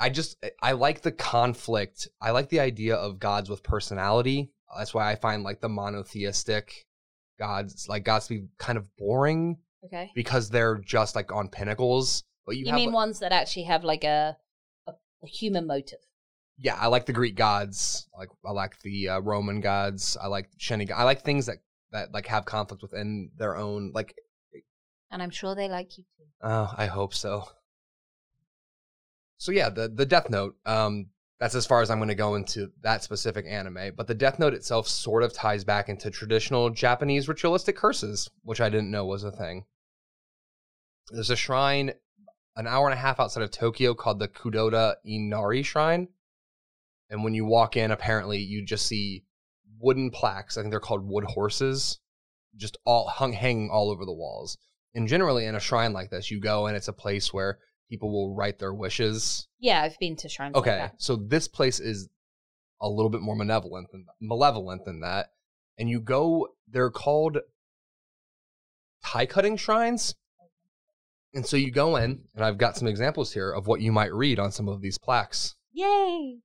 [0.00, 2.08] I just i like the conflict.
[2.20, 4.50] I like the idea of gods with personality.
[4.76, 6.86] That's why i find like the monotheistic
[7.38, 10.10] gods like gods to be kind of boring Okay.
[10.14, 13.64] because they're just like on pinnacles but you, You, have mean like- ones that actually
[13.64, 14.36] have like a,
[14.86, 14.92] a,
[15.22, 15.98] a human motive?
[16.58, 18.08] yeah, I like the Greek gods.
[18.16, 20.16] Like I like the uh, Roman gods.
[20.22, 20.92] I like Shinigami.
[20.92, 21.56] I like things that
[21.92, 23.90] that like have conflict within their own.
[23.94, 24.14] Like,
[25.10, 26.24] And I'm sure they like you too.
[26.42, 27.48] oh, I hope so.
[29.38, 30.54] So yeah, the the Death Note.
[30.64, 31.06] Um,
[31.40, 33.92] that's as far as I'm going to go into that specific anime.
[33.96, 38.60] But the Death Note itself sort of ties back into traditional Japanese ritualistic curses, which
[38.60, 39.64] I didn't know was a thing.
[41.10, 41.92] There's a shrine
[42.56, 46.08] an hour and a half outside of Tokyo called the Kadota Inari Shrine.
[47.10, 49.24] And when you walk in, apparently you just see
[49.80, 50.56] wooden plaques.
[50.56, 51.98] I think they're called wood horses,
[52.56, 54.56] just all hung hanging all over the walls.
[54.94, 57.58] And generally, in a shrine like this, you go and it's a place where
[57.90, 59.48] people will write their wishes.
[59.58, 60.54] Yeah, I've been to shrines.
[60.54, 61.02] like Okay, that.
[61.02, 62.08] so this place is
[62.80, 65.30] a little bit more malevolent than malevolent than that.
[65.76, 67.38] And you go, they're called
[69.04, 70.14] tie cutting shrines.
[71.34, 74.14] And so you go in, and I've got some examples here of what you might
[74.14, 75.56] read on some of these plaques.
[75.72, 76.38] Yay!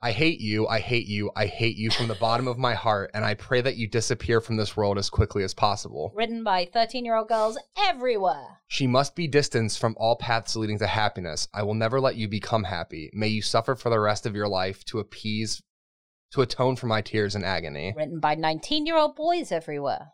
[0.00, 3.10] I hate you, I hate you, I hate you from the bottom of my heart,
[3.14, 6.12] and I pray that you disappear from this world as quickly as possible.
[6.14, 8.60] Written by 13 year old girls everywhere.
[8.68, 11.48] She must be distanced from all paths leading to happiness.
[11.52, 13.10] I will never let you become happy.
[13.12, 15.62] May you suffer for the rest of your life to appease,
[16.30, 17.92] to atone for my tears and agony.
[17.96, 20.12] Written by 19 year old boys everywhere.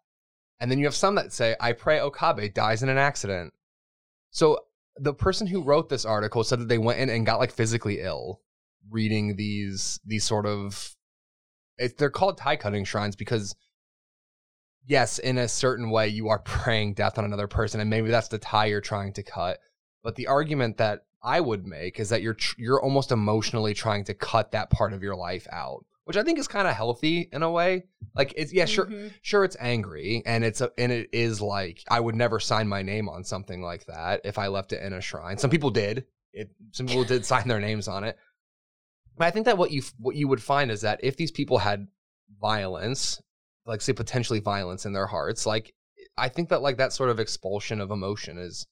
[0.61, 3.53] And then you have some that say, I pray Okabe dies in an accident.
[4.35, 4.59] So
[4.97, 8.01] the person who wrote this article said that they went in and got like physically
[8.01, 8.41] ill
[8.91, 10.97] reading these these sort of
[11.79, 13.55] it, they're called tie cutting shrines because
[14.87, 18.29] yes in a certain way you are praying death on another person and maybe that's
[18.29, 19.61] the tie you're trying to cut.
[20.03, 24.15] But the argument that i would make is that you're you're almost emotionally trying to
[24.15, 27.43] cut that part of your life out which i think is kind of healthy in
[27.43, 29.13] a way like it's yeah sure Mhm.
[29.23, 32.83] sure it's angry and it's a, and it is like I would never sign my
[32.83, 35.37] name on something like that if I left it in a shrine.
[35.39, 36.07] Some people did.
[36.33, 38.17] It some people did sign their names on it.
[39.17, 41.59] But I think that what you what you would find is that if these people
[41.59, 41.89] had
[42.41, 43.21] violence,
[43.67, 45.75] like say potentially violence in their hearts, like
[46.17, 48.67] I think that like that sort of expulsion of emotion is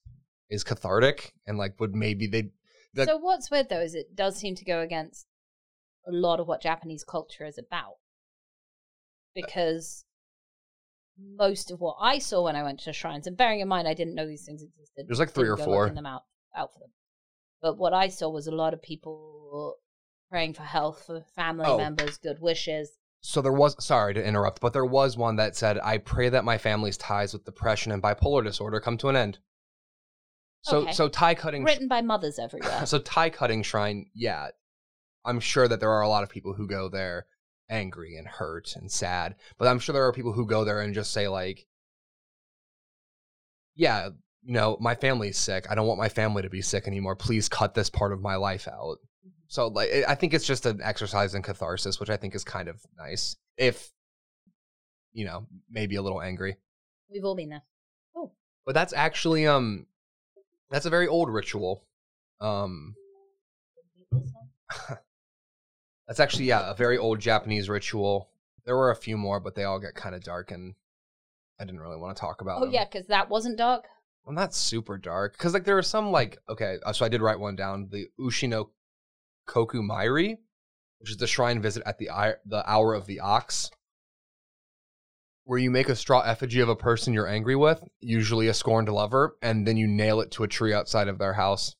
[0.49, 2.51] is cathartic and like would maybe they
[2.93, 5.25] the- so what's weird though is it does seem to go against
[6.07, 7.93] a lot of what Japanese culture is about.
[7.93, 10.05] Uh, because
[11.17, 13.93] most of what I saw when I went to shrines, and bearing in mind I
[13.93, 15.07] didn't know these things existed.
[15.07, 15.89] There's like three or four.
[15.89, 16.23] them out
[16.55, 16.91] out for them.
[17.61, 19.75] But what I saw was a lot of people
[20.29, 21.77] praying for health for family Oh.
[21.77, 22.97] members, good wishes.
[23.21, 26.43] So there was sorry to interrupt, but there was one that said, "I pray that
[26.43, 29.39] my family's ties with depression and bipolar disorder come to an end."
[30.63, 30.91] So Okay.
[30.93, 32.85] so tie cutting Written by mothers everywhere.
[32.85, 34.49] so tie cutting shrine, yeah.
[35.25, 37.25] I'm sure that there are a lot of people who go there
[37.69, 40.93] angry and hurt and sad, but I'm sure there are people who go there and
[40.93, 41.65] just say like,
[43.75, 44.09] "Yeah,
[44.43, 45.65] you know, my family's sick.
[45.69, 47.15] I don't want my family to be sick anymore.
[47.15, 48.97] Please cut this part of my life out."
[49.47, 52.43] So like, I- I think it's just an exercise in catharsis, which I think is
[52.43, 53.35] kind of nice.
[53.57, 53.91] If
[55.13, 56.57] you know, maybe a little angry,
[57.09, 57.61] We've all been there.
[58.15, 58.31] Oh,
[58.65, 59.85] but that's actually um,
[60.71, 61.85] that's a very old ritual.
[62.41, 62.95] Um,
[66.07, 68.29] That's actually yeah, a very old Japanese ritual.
[68.65, 70.75] There were a few more, but they all get kind of dark, and
[71.59, 72.61] I didn't really want to talk about.
[72.61, 72.73] Oh them.
[72.73, 73.85] yeah, because that wasn't dark.
[74.25, 77.21] well, not super dark, because like there are some like okay, uh, so I did
[77.21, 77.87] write one down.
[77.91, 78.69] The Ushino
[79.47, 80.37] Koku Mairi,
[80.99, 83.69] which is the shrine visit at the i- the hour of the ox,
[85.45, 88.89] where you make a straw effigy of a person you're angry with, usually a scorned
[88.89, 91.75] lover, and then you nail it to a tree outside of their house.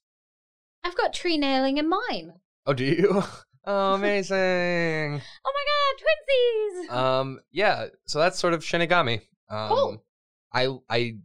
[0.84, 2.34] I've got tree nailing in mine.
[2.66, 3.24] Oh, do you?
[3.66, 5.22] oh, amazing.
[5.46, 6.90] Oh my god, twinsies!
[7.22, 9.22] Um, yeah, so that's sort of Shinigami.
[9.50, 10.04] Um, Cool.
[10.54, 11.18] I I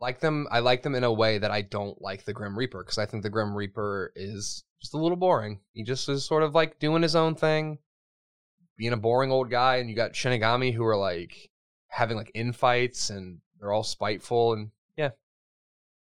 [0.00, 0.46] like them.
[0.50, 3.06] I like them in a way that I don't like the Grim Reaper because I
[3.06, 5.60] think the Grim Reaper is just a little boring.
[5.72, 7.78] He just is sort of like doing his own thing,
[8.76, 11.50] being a boring old guy, and you got Shinigami who are like
[11.88, 15.10] having like infights and they're all spiteful and yeah.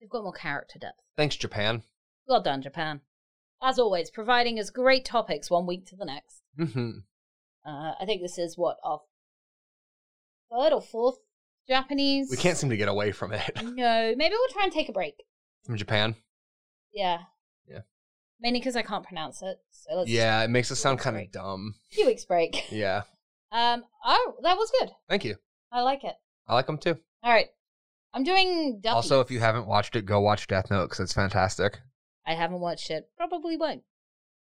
[0.00, 0.98] They've got more character depth.
[1.16, 1.82] Thanks, Japan.
[2.26, 3.00] Well done, Japan.
[3.62, 6.42] As always, providing us great topics one week to the next.
[6.56, 6.90] hmm
[7.64, 9.00] Uh, I think this is what our
[10.50, 11.18] third or fourth
[11.68, 12.28] Japanese.
[12.30, 14.92] We can't seem to get away from it No, maybe we'll try and take a
[14.92, 15.14] break.
[15.64, 16.16] from Japan.
[16.92, 17.18] Yeah.
[17.68, 17.80] Yeah.
[18.40, 19.58] Mainly because I can't pronounce it.
[19.70, 21.74] So let's Yeah, it makes it sound kind of dumb.
[21.92, 22.64] A few weeks break.
[22.72, 23.02] Yeah,
[23.52, 23.84] Um.
[24.04, 24.90] Oh, that was good.
[25.08, 25.36] thank you.
[25.70, 26.14] I like it.
[26.48, 26.96] I like them too.
[27.22, 27.48] All right.
[28.12, 28.80] I'm doing.
[28.80, 28.94] Duppies.
[28.96, 31.78] Also, if you haven't watched it, go watch Death Note because it's fantastic.
[32.26, 33.08] I haven't watched it.
[33.16, 33.82] Probably won't.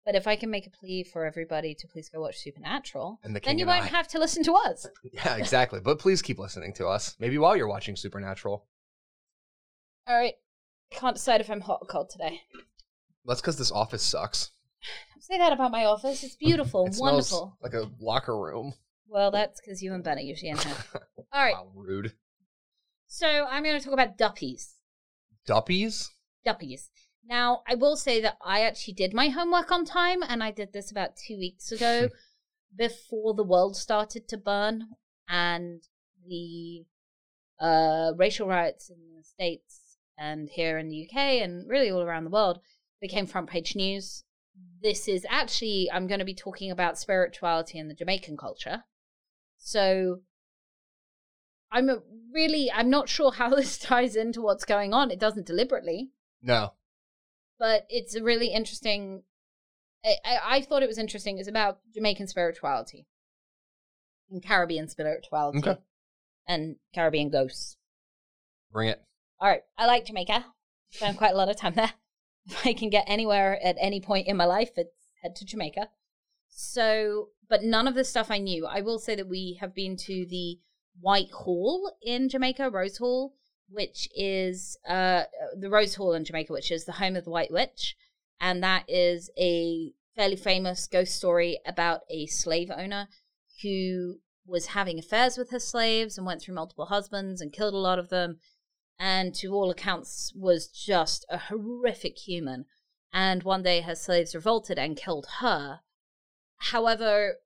[0.05, 3.35] But if I can make a plea for everybody to please go watch Supernatural, And
[3.35, 3.87] the then you won't I.
[3.89, 4.87] have to listen to us.
[5.13, 5.81] Yeah, exactly.
[5.81, 7.17] but please keep listening to us.
[7.19, 8.65] Maybe while you're watching Supernatural.
[10.07, 10.35] All right.
[10.93, 12.41] Can't decide if I'm hot or cold today.
[13.25, 14.53] That's because this office sucks.
[15.15, 16.23] Don't say that about my office.
[16.23, 17.57] It's beautiful, It wonderful.
[17.61, 18.75] like a locker room.
[19.09, 20.75] Well, that's because you and Ben are usually in here.
[21.33, 21.55] All right.
[21.55, 22.13] Wow, rude.
[23.09, 24.75] So I'm going to talk about duppies.
[25.47, 26.11] Duppies?
[26.45, 26.91] Duppies.
[27.29, 30.73] Now, I will say that I actually did my homework on time, and I did
[30.73, 32.09] this about two weeks ago
[32.77, 34.89] before the world started to burn
[35.29, 35.83] and
[36.29, 36.85] the
[37.61, 42.25] uh, racial riots in the States and here in the UK and really all around
[42.25, 42.61] the world
[43.01, 44.25] became front page news.
[44.83, 48.85] This is actually, I'm going to be talking about spirituality in the Jamaican culture.
[49.59, 50.21] So
[51.73, 51.91] I'm
[52.33, 55.11] really, I'm not sure how this ties into what's going on.
[55.11, 56.11] It doesn't deliberately
[56.41, 56.73] No.
[57.59, 59.23] But it's a really interesting.
[60.05, 61.39] I, I, I thought it was interesting.
[61.39, 63.07] It's about Jamaican spirituality
[64.31, 65.81] and Caribbean spirituality Okay.
[66.47, 67.77] and Caribbean ghosts.
[68.73, 69.01] Bring it.
[69.41, 70.45] All right, I like Jamaica.
[70.91, 71.93] Spent quite a lot of time there.
[72.47, 75.89] If I can get anywhere at any point in my life, it's head to Jamaica.
[76.49, 78.67] So, but none of the stuff I knew.
[78.67, 80.59] I will say that we have been to the
[81.01, 83.35] White Hall in Jamaica, Rose Hall,
[83.69, 85.25] which is uh
[85.59, 87.97] the Rose Hall in Jamaica, which is the home of the White Witch,
[88.41, 93.09] and that is a fairly famous ghost story about a slave owner
[93.63, 97.79] who was having affairs with her slaves and went through multiple husbands and killed a
[97.79, 98.39] lot of them.
[98.99, 102.65] And to all accounts was just a horrific human.
[103.13, 105.81] And one day her slaves revolted and killed her.
[106.57, 107.37] However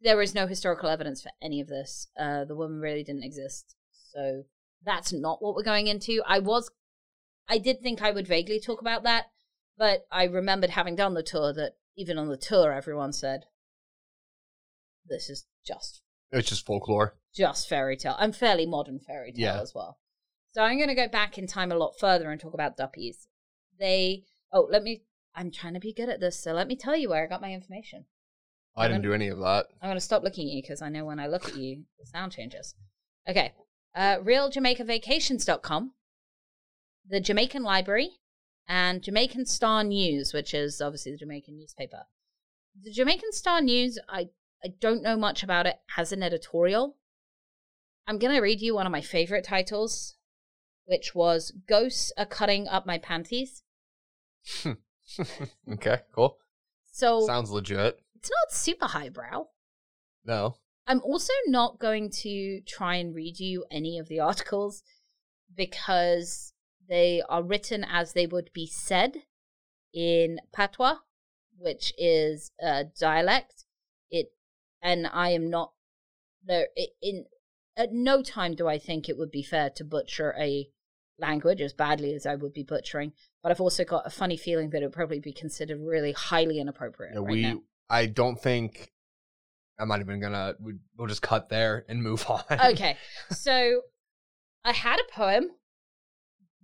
[0.00, 2.08] there is no historical evidence for any of this.
[2.18, 3.76] Uh, the woman really didn't exist.
[4.12, 4.44] So
[4.84, 6.70] that's not what we're going into i was
[7.48, 9.26] i did think i would vaguely talk about that
[9.78, 13.44] but i remembered having done the tour that even on the tour everyone said
[15.06, 17.16] this is just It's just folklore.
[17.34, 19.60] just fairy tale and fairly modern fairy tale Yeah.
[19.60, 19.98] as well.
[20.52, 23.26] So I'm going to go back in time a lot further and talk about duppies.
[23.78, 25.02] They oh let me
[25.34, 27.40] I'm trying to be good at this, so let me tell you where I got
[27.40, 28.04] my information.
[28.76, 29.66] I didn't do any of that.
[29.80, 31.84] I'm going to stop looking at you because I know when I look at you,
[31.98, 32.74] the sound changes.
[33.28, 33.52] Okay,
[33.94, 35.92] uh, RealJamaicaVacations.com,
[37.08, 38.10] the Jamaican Library,
[38.68, 42.04] and Jamaican Star News, which is obviously the Jamaican newspaper.
[42.80, 44.28] The Jamaican Star News, I
[44.64, 46.96] I don't know much about it, has an editorial.
[48.06, 50.14] I'm going to read you one of my favorite titles,
[50.84, 53.62] which was Ghosts Are Cutting Up My Panties.
[55.72, 56.38] okay, cool.
[56.92, 57.98] So Sounds legit.
[58.14, 59.46] it's not super highbrow.
[60.24, 60.56] No.
[60.86, 64.82] I'm also not going to try and read you any of the articles
[65.54, 66.52] because
[66.88, 69.22] they are written as they would be said
[69.94, 70.98] in patois,
[71.56, 73.64] which is a dialect.
[74.10, 74.32] It
[74.82, 75.72] and I am not
[76.44, 76.68] there
[77.00, 77.26] in
[77.76, 80.68] at no time do I think it would be fair to butcher a
[81.18, 83.12] language as badly as I would be butchering.
[83.42, 86.58] But I've also got a funny feeling that it would probably be considered really highly
[86.58, 87.14] inappropriate.
[87.14, 87.42] Yeah, right we.
[87.42, 87.62] now.
[87.88, 88.91] I don't think.
[89.78, 90.54] I'm not even gonna.
[90.60, 92.42] We, we'll just cut there and move on.
[92.50, 92.96] okay,
[93.30, 93.82] so
[94.64, 95.50] I had a poem.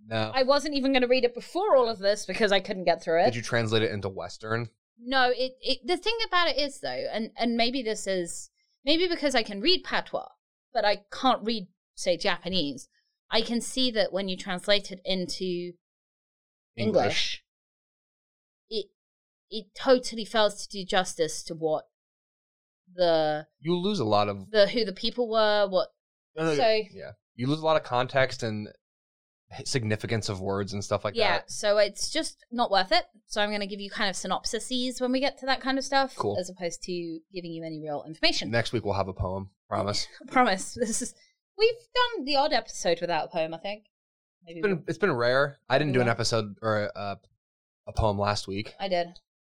[0.07, 0.31] No.
[0.33, 3.03] I wasn't even going to read it before all of this because I couldn't get
[3.03, 3.25] through it.
[3.25, 4.69] Did you translate it into Western?
[5.01, 8.49] No, it, it the thing about it is though, and and maybe this is
[8.83, 10.27] maybe because I can read patois,
[10.73, 12.89] but I can't read say Japanese.
[13.31, 15.73] I can see that when you translate it into
[16.75, 17.43] English,
[18.69, 18.87] it
[19.49, 21.85] it totally fails to do justice to what
[22.99, 24.51] the You lose a lot of.
[24.51, 25.89] the who the people were, what
[26.35, 28.67] no, so yeah, you lose a lot of context and
[29.65, 31.35] significance of words and stuff like yeah, that.
[31.37, 33.05] Yeah, so it's just not worth it.
[33.25, 35.77] So I'm going to give you kind of synopsises when we get to that kind
[35.77, 36.37] of stuff, Cool.
[36.39, 38.51] as opposed to giving you any real information.
[38.51, 39.49] Next week we'll have a poem.
[39.67, 40.07] Promise.
[40.27, 40.75] Promise.
[40.75, 41.13] This is
[41.57, 41.73] we've
[42.15, 43.53] done the odd episode without a poem.
[43.53, 43.85] I think.
[44.45, 45.59] Maybe It's been it's been rare.
[45.69, 47.17] I didn't do an episode or a,
[47.87, 49.07] a poem last week I did.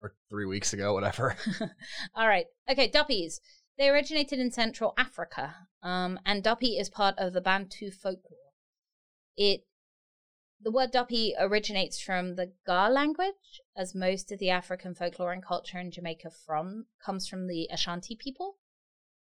[0.02, 1.36] Or three weeks ago, whatever.
[2.16, 2.46] All right.
[2.70, 2.88] Okay.
[2.88, 3.40] Duppies.
[3.78, 8.52] They originated in Central Africa, um, and Duppy is part of the Bantu folklore.
[9.38, 9.62] It,
[10.62, 15.44] the word Duppy originates from the Ga language, as most of the African folklore and
[15.44, 18.58] culture in Jamaica from comes from the Ashanti people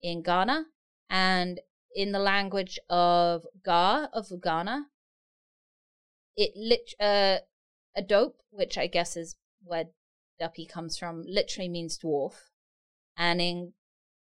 [0.02, 0.66] in Ghana,
[1.10, 1.60] and
[1.94, 4.86] in the language of Ga of Ghana,
[6.36, 7.38] it lit uh,
[7.96, 9.86] a dope, which I guess is where
[10.38, 12.34] Duppy comes from, literally means dwarf,
[13.16, 13.72] and in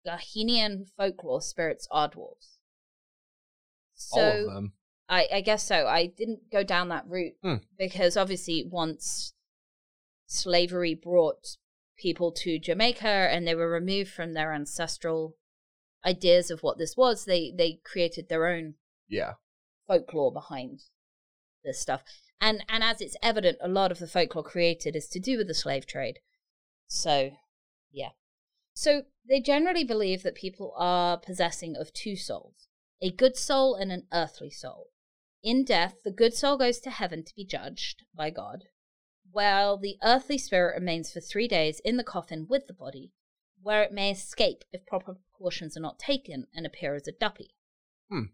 [0.06, 2.56] Ghanaian folklore, spirits are dwarves.
[3.94, 4.72] So All of them.
[5.08, 5.86] I, I guess so.
[5.86, 7.56] I didn't go down that route Hmm.
[7.78, 9.34] because obviously once
[10.26, 11.56] slavery brought
[11.98, 15.36] people to Jamaica and they were removed from their ancestral
[16.06, 18.74] ideas of what this was, they they created their own
[19.08, 19.34] Yeah.
[19.86, 20.80] folklore behind
[21.62, 22.04] this stuff.
[22.40, 25.46] And and as it's evident, a lot of the folklore created is to do with
[25.46, 26.20] the slave trade.
[26.86, 27.32] So,
[27.92, 28.10] yeah.
[28.72, 32.68] So they generally believe that people are possessing of two souls,
[33.02, 34.88] a good soul and an earthly soul.
[35.42, 38.64] In death, the good soul goes to heaven to be judged by God,
[39.30, 43.12] while the earthly spirit remains for three days in the coffin with the body,
[43.62, 47.54] where it may escape if proper precautions are not taken and appear as a duppy.
[48.10, 48.32] Hmm.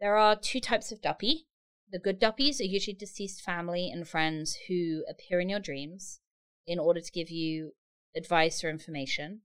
[0.00, 1.46] There are two types of duppy.
[1.92, 6.20] The good duppies are usually deceased family and friends who appear in your dreams
[6.66, 7.72] in order to give you
[8.16, 9.42] advice or information.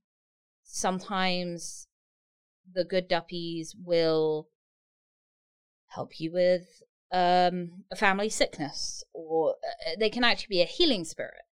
[0.64, 1.86] Sometimes
[2.70, 4.48] the good duppies will
[5.88, 6.82] help you with
[7.12, 11.42] um, a family sickness, or uh, they can actually be a healing spirit.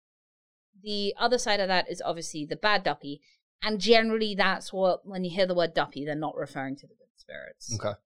[0.83, 3.21] The other side of that is obviously the bad duppy,
[3.63, 6.95] and generally that's what when you hear the word duppy, they're not referring to the
[6.95, 7.79] good spirits.
[7.79, 7.99] Okay.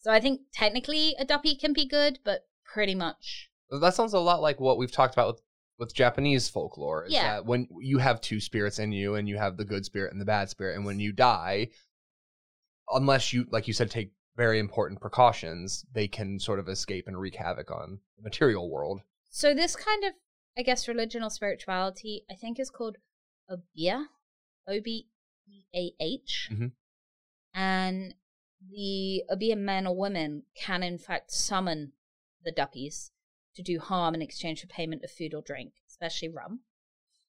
[0.00, 4.18] So I think technically a duppy can be good, but pretty much That sounds a
[4.18, 5.42] lot like what we've talked about with,
[5.78, 7.04] with Japanese folklore.
[7.04, 7.34] Is Yeah.
[7.36, 10.20] That when you have two spirits in you and you have the good spirit and
[10.20, 11.68] the bad spirit, and when you die,
[12.92, 17.18] unless you, like you said, take very important precautions, they can sort of escape and
[17.20, 19.00] wreak havoc on the material world.
[19.28, 20.14] So this kind of,
[20.56, 22.96] I guess, religion or spirituality, I think, is called
[23.48, 24.06] Obeah,
[24.66, 25.08] O B
[25.46, 26.72] E A H, Mhm.
[27.54, 28.14] and
[28.68, 31.92] the Obeah men or women can, in fact, summon
[32.44, 33.10] the duppies
[33.56, 36.60] to do harm in exchange for payment of food or drink, especially rum.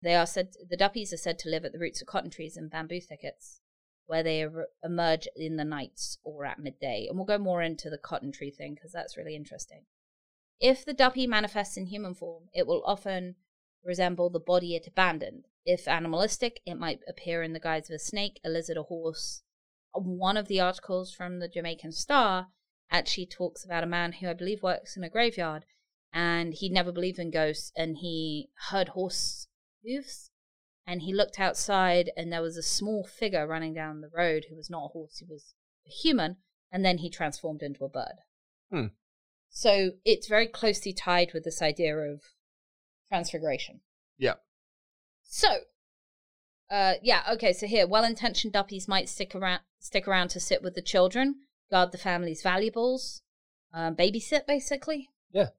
[0.02, 2.58] They are said the duppies are said to live at the roots of cotton trees
[2.58, 3.62] and bamboo thickets,
[4.08, 7.08] where they er- emerge in the nights or at midday.
[7.08, 9.86] And we'll go more into the cotton tree thing because that's really interesting.
[10.60, 13.36] If the duppy manifests in human form, it will often
[13.84, 15.48] resemble the body it abandoned.
[15.66, 19.44] If animalistic, it might appear in the guise of a snake, a lizard, a horse.
[19.94, 22.48] One of the articles from the Jamaican Star
[22.90, 25.66] actually talks about a man who I believe works in a graveyard
[26.14, 29.48] and he never believed in ghosts and he heard horse
[29.84, 30.32] hooves
[30.86, 34.56] and he looked outside and there was a small figure running down the road who
[34.56, 35.54] was not a horse, he was
[35.88, 36.38] a human,
[36.72, 38.20] and then he transformed into a bird.
[38.72, 38.88] Hmm.
[39.50, 42.22] So it's very closely tied with this idea of
[43.10, 43.82] transfiguration.
[44.18, 44.36] Yeah.
[45.24, 45.62] So,
[46.72, 47.54] uh, yeah, okay.
[47.54, 51.36] So here, well-intentioned duppies might stick around, stick around to sit with the children,
[51.70, 53.22] guard the family's valuables,
[53.74, 55.10] um, babysit, basically.
[55.32, 55.50] Yeah.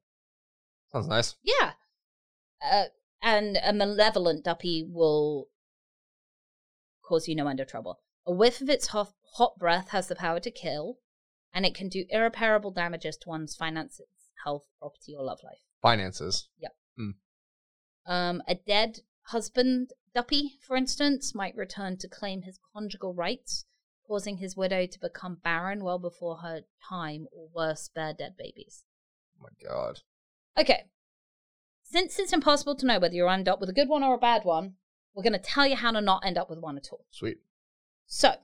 [0.91, 1.35] Sounds nice.
[1.43, 1.73] Yeah.
[2.61, 2.85] Uh,
[3.21, 5.47] and a malevolent duppy will
[7.07, 7.99] cause you no end of trouble.
[8.25, 10.97] A whiff of its hot, hot breath has the power to kill,
[11.53, 14.07] and it can do irreparable damages to one's finances,
[14.43, 15.59] health, property, or love life.
[15.81, 16.47] Finances.
[16.59, 16.71] Yep.
[18.05, 23.65] Um, a dead husband duppy, for instance, might return to claim his conjugal rights,
[24.07, 28.83] causing his widow to become barren well before her time, or worse, bear dead babies.
[29.39, 30.01] Oh my god.
[30.57, 30.85] Okay.
[31.83, 34.19] Since it's impossible to know whether you'll end up with a good one or a
[34.19, 34.75] bad one,
[35.13, 37.05] we're going to tell you how to not end up with one at all.
[37.11, 37.37] Sweet.
[38.07, 38.35] So,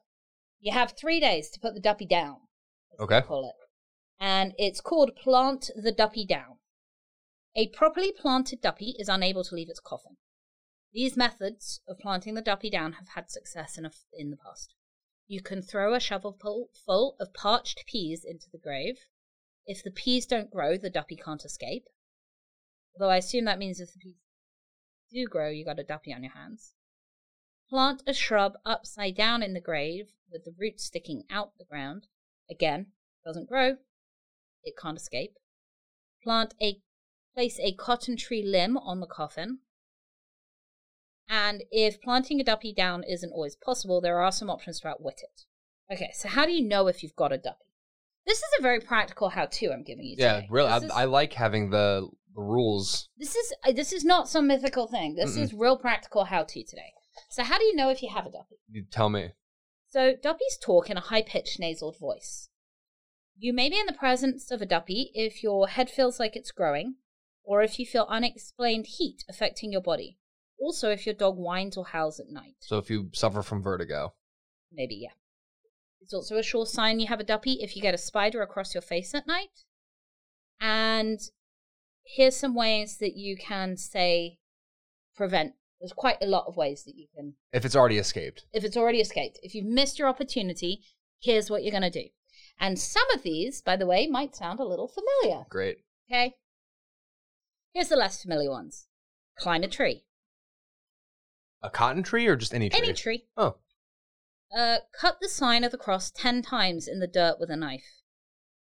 [0.59, 2.37] you have three days to put the duppy down.
[2.99, 3.21] Okay.
[3.21, 3.55] Call it.
[4.19, 6.57] And it's called Plant the Duppy Down.
[7.55, 10.17] A properly planted duppy is unable to leave its coffin.
[10.91, 14.73] These methods of planting the duppy down have had success in, a, in the past.
[15.27, 18.97] You can throw a shovelful full of parched peas into the grave.
[19.67, 21.85] If the peas don't grow, the duppy can't escape.
[22.95, 24.15] Although I assume that means if the peas
[25.11, 26.73] do grow, you got a duppy on your hands.
[27.69, 32.07] Plant a shrub upside down in the grave with the roots sticking out the ground.
[32.49, 33.77] Again, doesn't grow.
[34.63, 35.35] It can't escape.
[36.23, 36.81] Plant a
[37.35, 39.59] place a cotton tree limb on the coffin.
[41.29, 45.21] And if planting a duppy down isn't always possible, there are some options to outwit
[45.21, 45.43] it.
[45.93, 47.65] Okay, so how do you know if you've got a duppy?
[48.25, 50.15] This is a very practical how-to I'm giving you.
[50.17, 50.47] Yeah, today.
[50.49, 50.69] really.
[50.69, 53.09] I, is- I like having the, the rules.
[53.17, 55.15] this is uh, this is not some mythical thing.
[55.15, 55.43] This Mm-mm.
[55.43, 56.93] is real practical how-to today.
[57.29, 58.57] So how do you know if you have a duppy?
[58.69, 59.31] You tell me.
[59.89, 62.49] So duppies talk in a high-pitched nasal voice.
[63.37, 66.51] You may be in the presence of a duppy if your head feels like it's
[66.51, 66.95] growing,
[67.43, 70.17] or if you feel unexplained heat affecting your body.
[70.59, 72.55] Also, if your dog whines or howls at night.
[72.59, 74.13] So if you suffer from vertigo,
[74.71, 75.13] Maybe, yeah.
[76.01, 78.73] It's also a sure sign you have a duppy if you get a spider across
[78.73, 79.65] your face at night.
[80.59, 81.19] And
[82.03, 84.39] here's some ways that you can say
[85.15, 85.53] prevent.
[85.79, 88.75] There's quite a lot of ways that you can, if it's already escaped, if it's
[88.75, 89.39] already escaped.
[89.41, 90.81] If you've missed your opportunity,
[91.21, 92.09] here's what you're going to do.
[92.59, 95.45] And some of these, by the way, might sound a little familiar.
[95.49, 95.77] great.
[96.09, 96.35] Okay?
[97.73, 98.87] Here's the less familiar ones
[99.37, 100.03] climb a tree.
[101.61, 102.79] A cotton tree or just any tree?
[102.79, 103.25] Any tree.
[103.37, 103.57] Oh,
[104.55, 108.01] Uh, cut the sign of the cross 10 times in the dirt with a knife.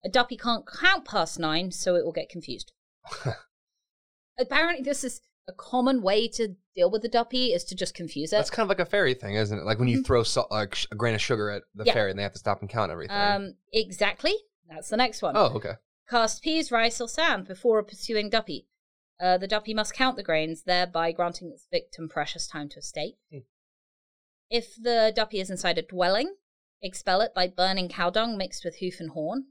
[0.05, 2.73] A duppy can't count past nine, so it will get confused.
[4.39, 8.33] Apparently, this is a common way to deal with the duppy is to just confuse
[8.33, 8.37] it.
[8.37, 9.65] that's kind of like a fairy thing, isn't it?
[9.65, 10.07] Like when you Mhm.
[10.07, 11.95] throw salt, like sh- a grain of sugar at the Yeah.
[11.95, 13.17] fairy and they have to stop and count everything.
[13.17, 14.35] Um, exactly.
[14.69, 15.37] That's the next one.
[15.37, 15.75] oh, okay.
[16.09, 18.69] Cast peas, rice, or sand before a pursuing duppy.
[19.21, 23.17] Uh, the duppy must count the grains, thereby granting its victim precious time to escape.
[23.33, 23.39] Hmm.
[24.51, 26.37] If the duppy is inside a dwelling,
[26.83, 29.47] expel it by burning cow dung mixed with hoof and horn.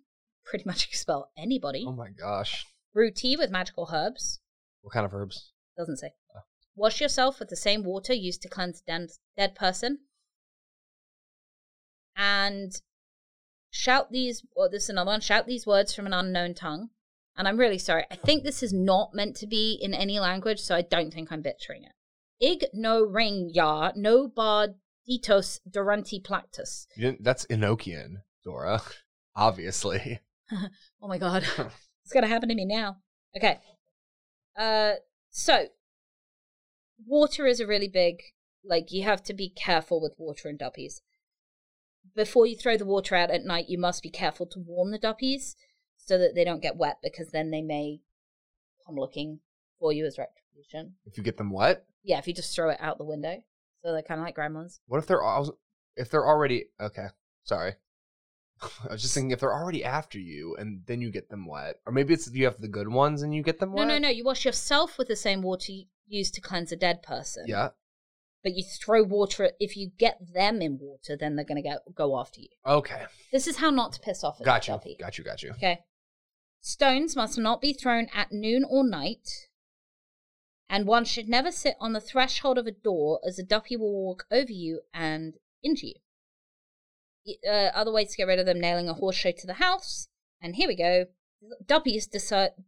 [0.45, 1.85] Pretty much expel anybody.
[1.87, 2.65] Oh my gosh.
[2.93, 4.39] Brew tea with magical herbs.
[4.81, 5.51] What kind of herbs?
[5.77, 6.11] Doesn't say.
[6.35, 6.41] Oh.
[6.75, 9.99] Wash yourself with the same water used to cleanse a dead, dead person.
[12.15, 12.71] And
[13.69, 16.89] shout these, or this is another one, shout these words from an unknown tongue.
[17.37, 18.05] And I'm really sorry.
[18.09, 21.31] I think this is not meant to be in any language, so I don't think
[21.31, 21.91] I'm butchering it.
[22.39, 26.87] Ig no ring ya, no barditos duranti plactus.
[27.19, 28.81] That's Enochian, Dora.
[29.35, 30.19] Obviously.
[31.01, 31.43] Oh my god.
[32.03, 32.97] it's gonna happen to me now.
[33.35, 33.59] Okay.
[34.57, 34.93] Uh
[35.29, 35.67] so
[37.05, 38.21] water is a really big
[38.63, 41.01] like you have to be careful with water and duppies.
[42.15, 44.97] Before you throw the water out at night, you must be careful to warm the
[44.97, 45.57] duppies
[46.07, 47.99] so that they don't get wet because then they may
[48.85, 49.39] come looking
[49.79, 50.95] for you as retribution.
[51.05, 53.43] If you get them wet, Yeah, if you just throw it out the window.
[53.83, 54.79] So they're kind of like grandmas.
[54.87, 55.57] what if they're al-
[55.95, 57.07] if they're already okay?
[57.43, 57.73] Sorry.
[58.89, 61.75] I was just thinking if they're already after you and then you get them wet,
[61.85, 63.87] or maybe it's you have the good ones and you get them No, wet.
[63.87, 63.99] no, no.
[63.99, 64.09] No.
[64.09, 67.45] You wash yourself with the same water you used to cleanse a dead person.
[67.47, 67.69] Yeah.
[68.43, 71.77] but you throw water if you get them in water then they're going to go
[71.93, 73.03] go after you Okay.
[73.31, 74.73] this is how not to piss off a Got you.
[74.99, 75.23] Got you.
[75.23, 75.51] Got you.
[75.51, 75.79] okay
[76.61, 79.29] stones must not be thrown at noon or night
[80.69, 83.93] and one should never sit on the threshold of a door as a duppy will
[83.93, 88.89] walk over you and into you uh, other ways to get rid of them nailing
[88.89, 90.07] a horse show to the house
[90.41, 91.05] and here we go
[91.65, 92.07] duppies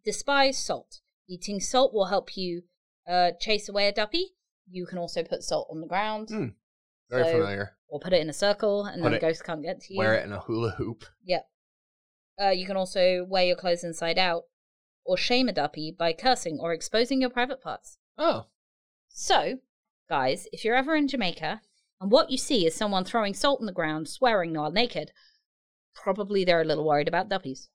[0.05, 2.63] despise salt eating salt will help you
[3.07, 4.27] uh, chase away a duppy
[4.69, 6.53] you can also put salt on the ground Mm,
[7.09, 7.75] Very So- familiar.
[7.87, 9.93] or put it in a circle and Put then it- the ghost can't get to
[9.93, 9.97] you.
[9.97, 11.05] Wear it in a hula hoop.
[11.23, 11.49] Yep.
[12.41, 14.43] Uh, you can also wear your clothes inside out
[15.05, 17.97] or shame a duppy by cursing or exposing your private parts.
[18.17, 18.45] Oh.
[19.09, 19.59] So,
[20.07, 21.61] guys, if you're ever in Jamaica
[21.99, 25.11] and what you see is someone throwing salt on the ground, swearing while naked,
[25.93, 27.69] probably they're a little worried about duppies.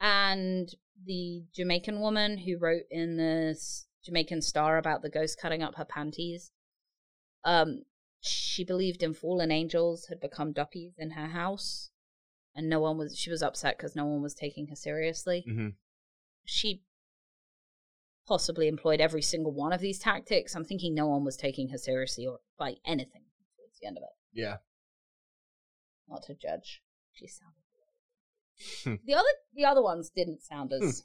[0.00, 3.56] And the Jamaican woman who wrote in the
[4.04, 6.50] Jamaican Star about the ghost cutting up her panties.
[7.44, 7.84] Um,
[8.20, 11.90] she believed in fallen angels had become duppies in her house,
[12.54, 13.18] and no one was.
[13.18, 15.44] She was upset because no one was taking her seriously.
[15.46, 15.68] hmm
[16.44, 16.82] She
[18.26, 20.54] possibly employed every single one of these tactics.
[20.54, 23.22] I'm thinking no one was taking her seriously or by anything
[23.56, 24.10] towards the end of it.
[24.32, 24.56] Yeah.
[26.08, 26.82] Not to judge.
[27.12, 27.56] She sounded
[28.84, 28.94] Hmm.
[29.04, 31.04] the other the other ones didn't sound as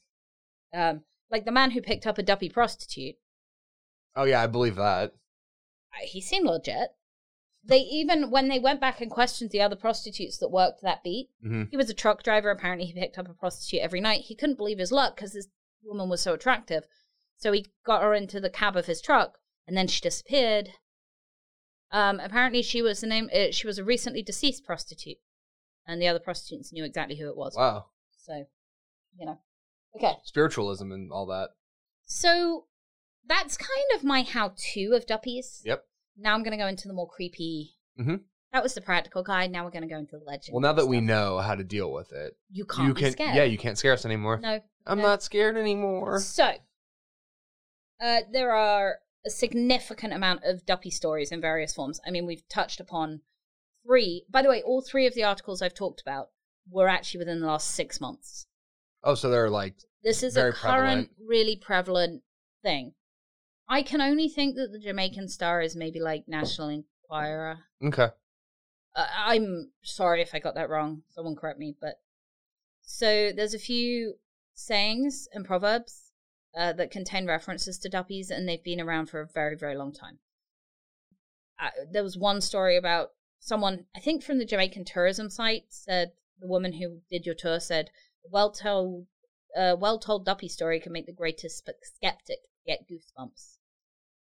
[0.75, 3.15] um like the man who picked up a duppy prostitute.
[4.15, 5.13] Oh yeah, I believe that.
[6.03, 6.89] He seemed legit.
[7.63, 11.29] They even when they went back and questioned the other prostitutes that worked that beat,
[11.41, 12.49] hmm he was a truck driver.
[12.49, 14.21] Apparently, he picked up a prostitute every night.
[14.21, 15.47] He couldn't believe his luck because this
[15.83, 16.85] woman was so attractive.
[17.37, 19.37] So he got her into the cab of his truck,
[19.67, 20.69] and then she disappeared.
[21.91, 23.29] Um, apparently, she was the name.
[23.33, 25.17] Uh, she was a recently deceased prostitute,
[25.85, 27.55] and the other prostitutes knew exactly who it was.
[27.55, 27.87] Wow.
[28.17, 28.45] So,
[29.17, 29.39] you know,
[29.95, 30.13] okay.
[30.23, 31.49] Spiritualism and all that.
[32.05, 32.65] So
[33.27, 35.61] that's kind of my how-to of duppies.
[35.65, 35.83] Yep.
[36.18, 37.72] Now I'm going to go into the more creepy.
[37.99, 38.22] Mhm.
[38.53, 39.51] That was the practical guide.
[39.51, 40.53] Now we're going to go into the legend.
[40.53, 41.05] Well, now that we stuff.
[41.05, 43.11] know how to deal with it, you can't you can.
[43.11, 43.36] scared.
[43.36, 44.39] Yeah, you can't scare us anymore.
[44.41, 45.03] No, I'm no.
[45.03, 46.20] not scared anymore.
[46.20, 46.53] So,
[48.01, 51.99] uh, there are a significant amount of duppy stories in various forms.
[52.05, 53.22] I mean, we've touched upon
[53.86, 54.26] three.
[54.30, 56.30] By the way, all three of the articles I've talked about
[56.70, 58.47] were actually within the last six months.
[59.03, 61.09] Oh, so they're like, This is a current, prevalent.
[61.20, 62.24] really prevalent
[62.63, 62.93] thing.
[63.70, 67.59] I can only think that the Jamaican Star is maybe like National Enquirer.
[67.84, 68.09] okay.
[68.95, 71.03] Uh, I'm sorry if I got that wrong.
[71.09, 71.76] Someone correct me.
[71.80, 71.99] But
[72.82, 74.15] so there's a few
[74.55, 76.11] sayings and proverbs
[76.57, 79.93] uh, that contain references to duppies, and they've been around for a very, very long
[79.93, 80.20] time.
[81.59, 86.13] Uh, there was one story about someone, I think from the Jamaican tourism site, said
[86.39, 87.89] the woman who did your tour said,
[88.24, 89.07] "Well told,
[89.55, 93.56] uh, well told duppy story can make the greatest skeptic get goosebumps."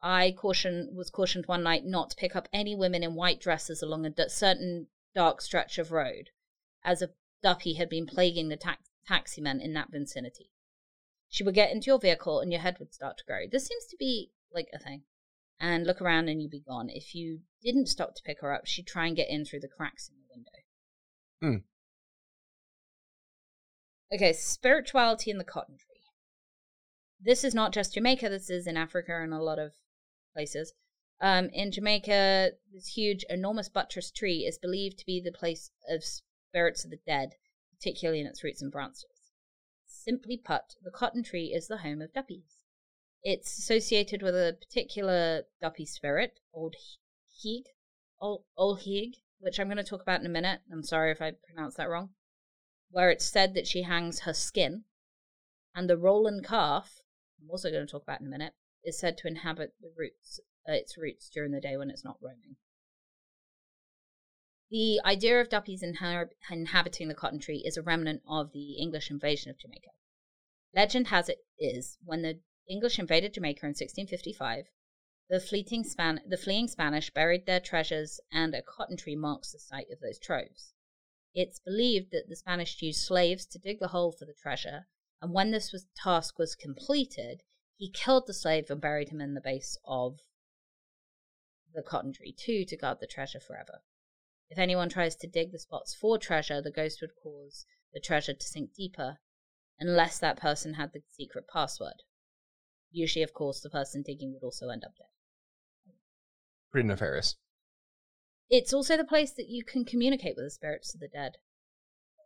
[0.02, 3.82] I caution was cautioned one night not to pick up any women in white dresses
[3.82, 6.30] along a d- certain dark stretch of road,
[6.84, 7.10] as a
[7.42, 8.76] duppy had been plaguing the
[9.06, 10.50] taxi men in that vicinity.
[11.28, 13.46] She would get into your vehicle and your head would start to grow.
[13.50, 15.04] This seems to be like a thing.
[15.60, 16.90] And look around and you'd be gone.
[16.90, 19.68] If you didn't stop to pick her up, she'd try and get in through the
[19.68, 21.62] cracks in the window.
[24.10, 24.14] Hmm.
[24.14, 26.00] Okay, spirituality in the cotton tree.
[27.20, 29.72] This is not just Jamaica, this is in Africa and a lot of
[30.32, 30.72] places.
[31.20, 36.02] Um, in Jamaica, this huge, enormous buttress tree is believed to be the place of
[36.02, 37.34] spirits of the dead,
[37.78, 39.06] particularly in its roots and branches.
[39.86, 42.58] Simply put, the cotton tree is the home of duppies.
[43.22, 46.74] It's associated with a particular duppy spirit, Old
[47.40, 47.66] Hig,
[48.20, 50.60] Old, Hig, which I'm going to talk about in a minute.
[50.72, 52.10] I'm sorry if I pronounced that wrong.
[52.90, 54.84] Where it's said that she hangs her skin,
[55.74, 57.00] and the Rollin calf,
[57.40, 58.54] I'm also going to talk about in a minute,
[58.84, 62.18] is said to inhabit the roots, uh, its roots during the day when it's not
[62.20, 62.56] roaming.
[64.70, 69.10] The idea of duppies inha- inhabiting the cotton tree is a remnant of the English
[69.10, 69.90] invasion of Jamaica.
[70.74, 74.68] Legend has it is when the English invaded Jamaica in 1655,
[75.28, 79.58] the fleeting Span- the fleeing Spanish buried their treasures, and a cotton tree marks the
[79.58, 80.72] site of those troves.
[81.34, 84.88] It's believed that the Spanish used slaves to dig the hole for the treasure,
[85.20, 87.42] and when this was, task was completed,
[87.76, 90.20] he killed the slave and buried him in the base of
[91.74, 93.82] the cotton tree too to guard the treasure forever.
[94.50, 97.64] If anyone tries to dig the spots for treasure, the ghost would cause
[97.94, 99.18] the treasure to sink deeper,
[99.78, 102.02] unless that person had the secret password.
[102.90, 105.94] Usually, of course, the person digging would also end up dead.
[106.70, 107.36] Pretty nefarious.
[108.50, 111.38] It's also the place that you can communicate with the spirits of the dead.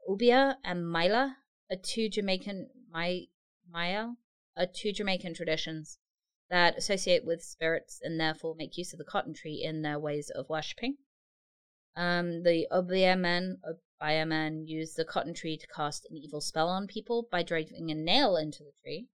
[0.09, 1.35] Obeah and Myal
[1.71, 3.27] are two Jamaican Mai
[3.71, 4.09] Maya
[4.57, 5.99] are two Jamaican traditions
[6.49, 10.31] that associate with spirits and therefore make use of the cotton tree in their ways
[10.35, 10.97] of worshipping.
[11.97, 16.69] Um, the Obeah men, Obeah men use the cotton tree to cast an evil spell
[16.69, 19.09] on people by driving a nail into the tree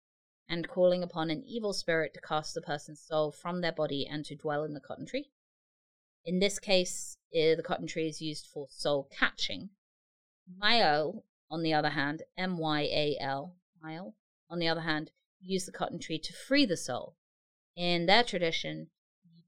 [0.48, 4.24] and calling upon an evil spirit to cast the person's soul from their body and
[4.26, 5.30] to dwell in the cotton tree.
[6.24, 9.70] In this case, uh, the cotton tree is used for soul catching.
[10.60, 14.12] Myal, on the other hand, M Y A L, Myal,
[14.50, 15.10] on the other hand,
[15.42, 17.16] use the cotton tree to free the soul.
[17.76, 18.90] In their tradition,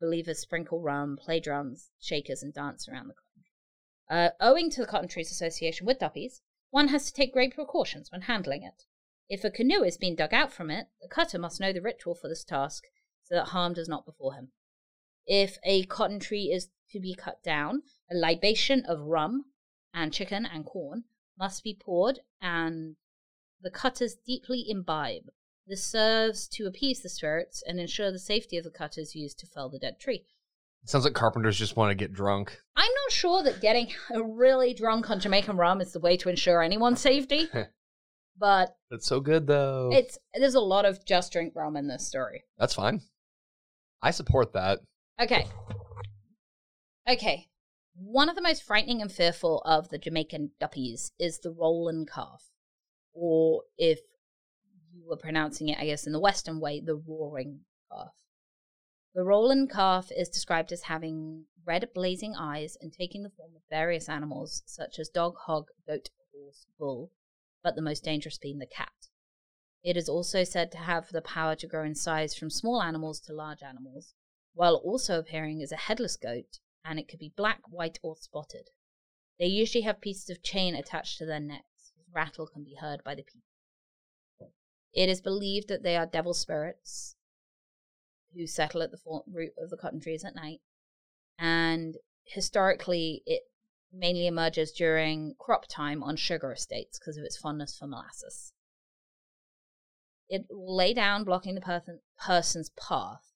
[0.00, 4.16] believers sprinkle rum, play drums, shakers, and dance around the cotton tree.
[4.16, 8.10] Uh, owing to the cotton tree's association with duppies, one has to take great precautions
[8.10, 8.84] when handling it.
[9.28, 12.14] If a canoe is being dug out from it, the cutter must know the ritual
[12.14, 12.84] for this task
[13.22, 14.52] so that harm does not befall him.
[15.26, 19.46] If a cotton tree is to be cut down, a libation of rum
[19.94, 21.04] and chicken and corn
[21.38, 22.96] must be poured, and
[23.60, 25.30] the cutters deeply imbibe
[25.66, 29.46] This serves to appease the spirits and ensure the safety of the cutters used to
[29.46, 30.24] fell the dead tree.
[30.82, 32.60] It Sounds like carpenters just want to get drunk.
[32.76, 36.62] I'm not sure that getting really drunk on Jamaican rum is the way to ensure
[36.62, 37.48] anyone's safety,
[38.38, 39.90] but It's so good though.
[39.92, 42.44] it's there's a lot of just drink rum in this story.
[42.58, 43.00] That's fine.
[44.02, 44.80] I support that.
[45.18, 45.46] Okay.
[47.08, 47.46] Okay.
[47.96, 52.50] One of the most frightening and fearful of the Jamaican duppies is the Roland calf,
[53.14, 54.00] or if
[55.06, 58.14] were pronouncing it, I guess, in the Western way, the roaring calf.
[59.14, 63.62] The Rollin calf is described as having red blazing eyes and taking the form of
[63.70, 67.12] various animals such as dog, hog, goat, horse, bull,
[67.62, 69.08] but the most dangerous being the cat.
[69.84, 73.20] It is also said to have the power to grow in size from small animals
[73.20, 74.14] to large animals,
[74.54, 78.70] while also appearing as a headless goat, and it could be black, white, or spotted.
[79.38, 83.04] They usually have pieces of chain attached to their necks, whose rattle can be heard
[83.04, 83.42] by the people.
[84.94, 87.16] It is believed that they are devil spirits
[88.34, 90.60] who settle at the root of the cotton trees at night,
[91.38, 93.42] and historically, it
[93.92, 98.52] mainly emerges during crop time on sugar estates because of its fondness for molasses.
[100.28, 103.32] It will lay down, blocking the person, person's path,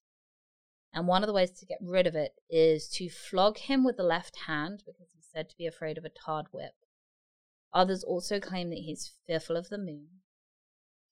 [0.93, 3.97] and one of the ways to get rid of it is to flog him with
[3.97, 6.73] the left hand because he's said to be afraid of a tarred whip.
[7.73, 10.21] Others also claim that he's fearful of the moon.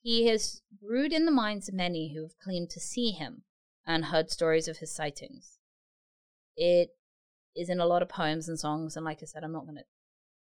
[0.01, 3.43] He has brewed in the minds of many who have claimed to see him
[3.85, 5.57] and heard stories of his sightings.
[6.55, 6.89] It
[7.55, 9.77] is in a lot of poems and songs, and like I said, I'm not going
[9.77, 9.83] to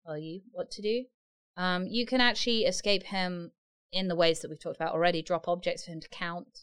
[0.06, 1.04] tell you what to do.
[1.56, 3.52] Um, you can actually escape him
[3.92, 6.60] in the ways that we've talked about already drop objects for him to count,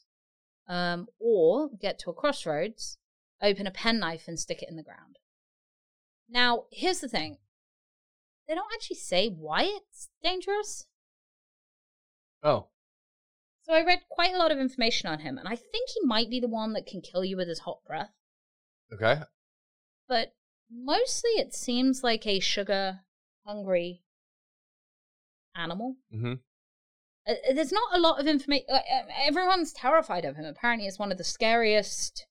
[0.68, 2.98] um, or get to a crossroads,
[3.42, 5.18] open a penknife, and stick it in the ground.
[6.30, 7.38] Now, here's the thing
[8.48, 10.88] they don't actually say why it's dangerous.
[12.44, 12.68] Oh,
[13.64, 16.30] So I read quite a lot of information on him, and I think he might
[16.30, 18.12] be the one that can kill you with his hot breath.
[18.94, 19.22] okay.
[20.08, 20.34] But
[20.70, 23.02] mostly it seems like a sugar
[23.46, 24.04] hungry
[25.56, 25.98] animal.
[26.14, 26.34] Mm-hmm.
[27.28, 28.66] Uh, uh, there's not a lot of information.
[28.70, 30.46] Uh, uh, everyone's terrified of him.
[30.46, 32.26] Apparently, it's one of the scariest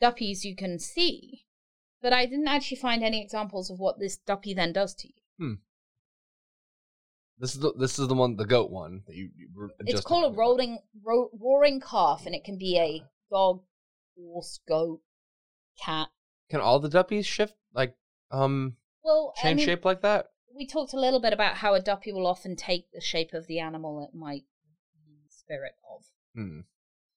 [0.00, 1.44] duppies you can see.
[2.00, 5.46] But I didn't actually find any examples of what this duppy then does to you.
[7.38, 9.30] This is the this is the one, the goat one that you.
[9.36, 13.62] you It's called a rolling, ro- roaring calf, and it can be a dog,
[14.16, 15.00] horse, goat,
[15.82, 16.08] cat.
[16.50, 17.94] Can all the duppies shift like
[18.30, 20.30] um Well, I change mean, shape like that?
[20.56, 23.46] we talked a little bit about how a duppy will often take the shape of
[23.46, 24.44] the animal it might
[25.04, 26.04] be the spirit of.
[26.34, 26.60] Hmm.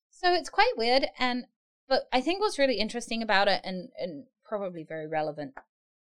[0.10, 1.46] So it's quite weird, and
[1.88, 5.54] but I think what's really interesting about it, and and probably very relevant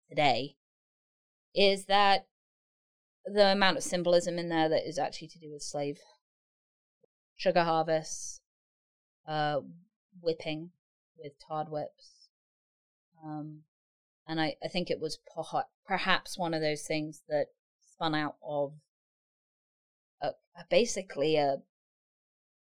[0.10, 0.56] today,
[1.54, 2.28] is that
[3.34, 6.00] the amount of symbolism in there that is actually to do with slave
[7.36, 8.42] sugar harvests,
[9.28, 9.60] uh,
[10.22, 10.72] whipping
[11.18, 12.30] with tarred whips,
[13.24, 13.64] um,
[14.28, 15.20] and I I think it was
[15.86, 17.48] perhaps one of those things that
[17.82, 18.74] spun out of
[20.22, 21.58] a, a basically a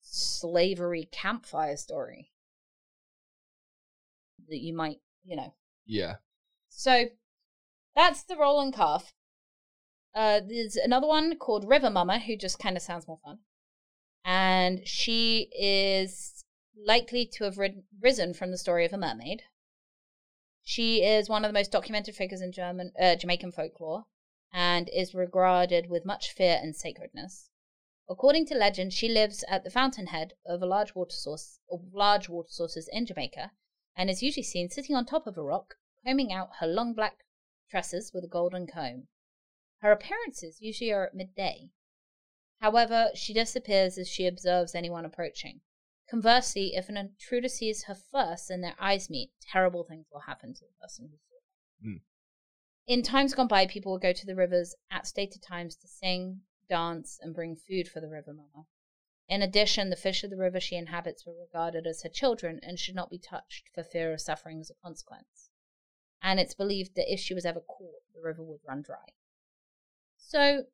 [0.01, 2.33] slavery campfire story
[4.49, 5.55] that you might, you know.
[5.87, 6.17] Yeah.
[6.69, 7.07] So
[7.95, 9.13] that's the Rollin calf.
[10.15, 13.39] Uh, there's another one called River Mama who just kind of sounds more fun.
[14.25, 16.45] And she is
[16.87, 19.43] likely to have rid- risen from the story of a mermaid.
[20.63, 24.05] She is one of the most documented figures in German, uh, Jamaican folklore
[24.53, 27.49] and is regarded with much fear and sacredness.
[28.09, 32.29] According to legend, she lives at the fountainhead of a large water source, of large
[32.29, 33.53] water sources in Jamaica,
[33.97, 37.25] and is usually seen sitting on top of a rock, combing out her long black
[37.71, 39.09] tresses with a golden comb.
[39.83, 41.71] Her appearances usually are at midday.
[42.61, 45.61] However, she disappears as she observes anyone approaching.
[46.09, 50.55] Conversely, if an intruder sees her first and their eyes meet, terrible things will happen
[50.55, 51.91] to the person who saw her.
[51.91, 51.97] Hmm.
[52.87, 56.43] In times gone by, people would go to the rivers at stated times to sing,
[56.69, 58.69] dance, and bring food for the river mama.
[59.29, 62.79] In addition, the fish of the river she inhabits were regarded as her children and
[62.79, 65.51] should not be touched for fear of suffering as a consequence.
[66.23, 69.09] And it's believed that if she was ever caught, the river would run dry.
[70.29, 70.65] So,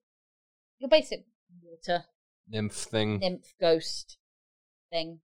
[0.79, 1.25] your basic
[1.63, 2.05] water
[2.49, 3.19] Nymph thing.
[3.19, 4.19] nymph ghost
[4.91, 5.21] thing.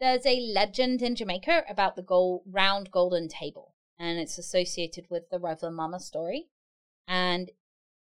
[0.00, 5.30] There's a legend in Jamaica about the gold, round golden table, and it's associated with
[5.30, 6.48] the River Mama story.
[7.06, 7.50] And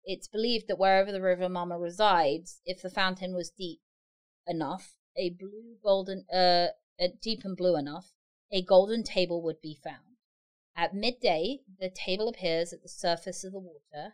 [0.04, 3.80] it's believed that wherever the River Mama resides, if the fountain was deep
[4.46, 6.68] enough, a blue golden, uh,
[7.02, 8.14] uh, deep and blue enough,
[8.52, 10.18] a golden table would be found.
[10.76, 14.14] At midday, the table appears at the surface of the water.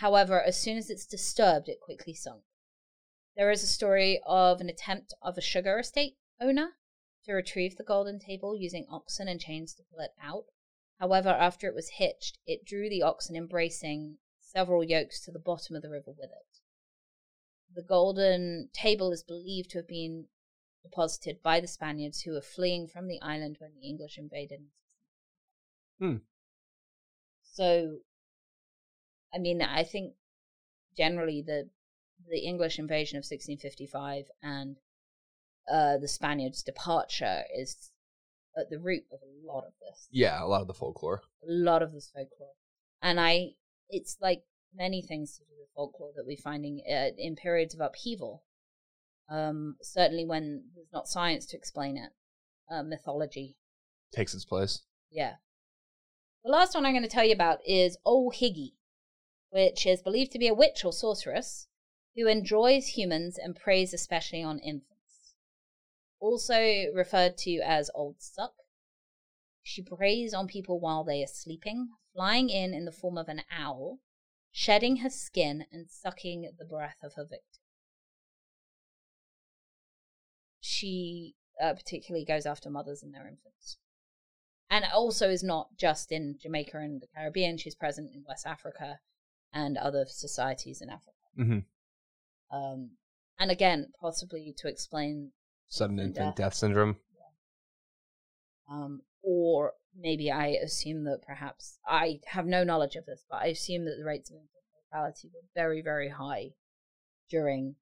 [0.00, 2.42] However, as soon as it's disturbed, it quickly sunk.
[3.34, 6.76] There is a story of an attempt of a sugar estate owner
[7.24, 10.44] to retrieve the golden table using oxen and chains to pull it out.
[11.00, 15.74] However, after it was hitched, it drew the oxen embracing several yokes to the bottom
[15.74, 16.60] of the river with it.
[17.74, 20.28] The golden table is believed to have been
[20.82, 24.60] deposited by the Spaniards who were fleeing from the island when the English invaded.
[25.98, 26.16] Hmm.
[27.42, 28.00] So,
[29.36, 30.14] I mean, I think
[30.96, 31.68] generally the
[32.28, 34.76] the English invasion of 1655 and
[35.70, 37.90] uh, the Spaniards' departure is
[38.56, 40.08] at the root of a lot of this.
[40.10, 41.22] Yeah, a lot of the folklore.
[41.46, 42.54] A lot of this folklore,
[43.02, 43.50] and I,
[43.90, 44.42] it's like
[44.74, 48.42] many things to do with folklore that we're finding uh, in periods of upheaval.
[49.28, 52.10] Um, certainly when there's not science to explain it,
[52.72, 53.56] uh, mythology
[54.12, 54.82] takes its place.
[55.10, 55.34] Yeah.
[56.44, 58.74] The last one I'm going to tell you about is Old Higgy,
[59.56, 61.66] which is believed to be a witch or sorceress
[62.14, 65.32] who enjoys humans and preys especially on infants.
[66.20, 68.52] Also referred to as Old Suck.
[69.62, 73.44] She preys on people while they are sleeping, flying in in the form of an
[73.50, 74.00] owl,
[74.52, 77.62] shedding her skin and sucking the breath of her victim.
[80.60, 83.78] She uh, particularly goes after mothers and their infants.
[84.68, 88.98] And also is not just in Jamaica and the Caribbean, she's present in West Africa
[89.52, 91.12] and other societies in Africa.
[91.38, 92.56] Mm-hmm.
[92.56, 92.90] Um,
[93.38, 95.32] and again, possibly to explain
[95.68, 96.34] Sudden infant death.
[96.36, 96.96] death syndrome.
[98.70, 103.46] um, or maybe I assume that perhaps I have no knowledge of this, but I
[103.46, 104.50] assume that the rates of infant
[104.92, 106.50] mortality were very, very high
[107.28, 107.74] during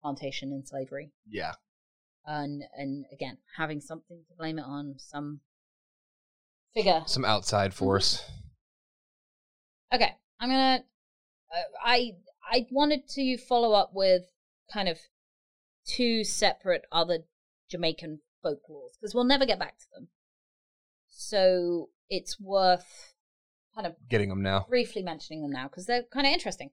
[0.00, 1.10] plantation and slavery.
[1.28, 1.54] Yeah.
[2.24, 5.40] And and again, having something to blame it on, some
[6.72, 7.02] figure.
[7.06, 8.22] Some outside force.
[9.92, 10.84] Okay, I'm gonna.
[11.54, 12.12] Uh, I
[12.50, 14.22] I wanted to follow up with
[14.72, 14.98] kind of
[15.86, 17.20] two separate other
[17.70, 20.08] Jamaican folklores because we'll never get back to them.
[21.08, 23.14] So it's worth
[23.74, 24.66] kind of Getting them now.
[24.68, 26.70] briefly mentioning them now because they're kind of interesting.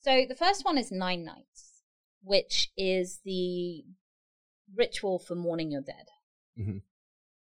[0.00, 1.82] So the first one is Nine Nights,
[2.22, 3.84] which is the
[4.74, 6.08] ritual for mourning your dead.
[6.58, 6.82] Mhm.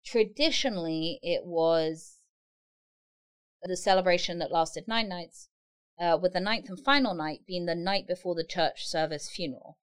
[0.06, 2.20] Traditionally, it was
[3.64, 5.50] the celebration that lasted nine nights,
[6.04, 9.78] uh, with the ninth and final night being the night before the church service funeral.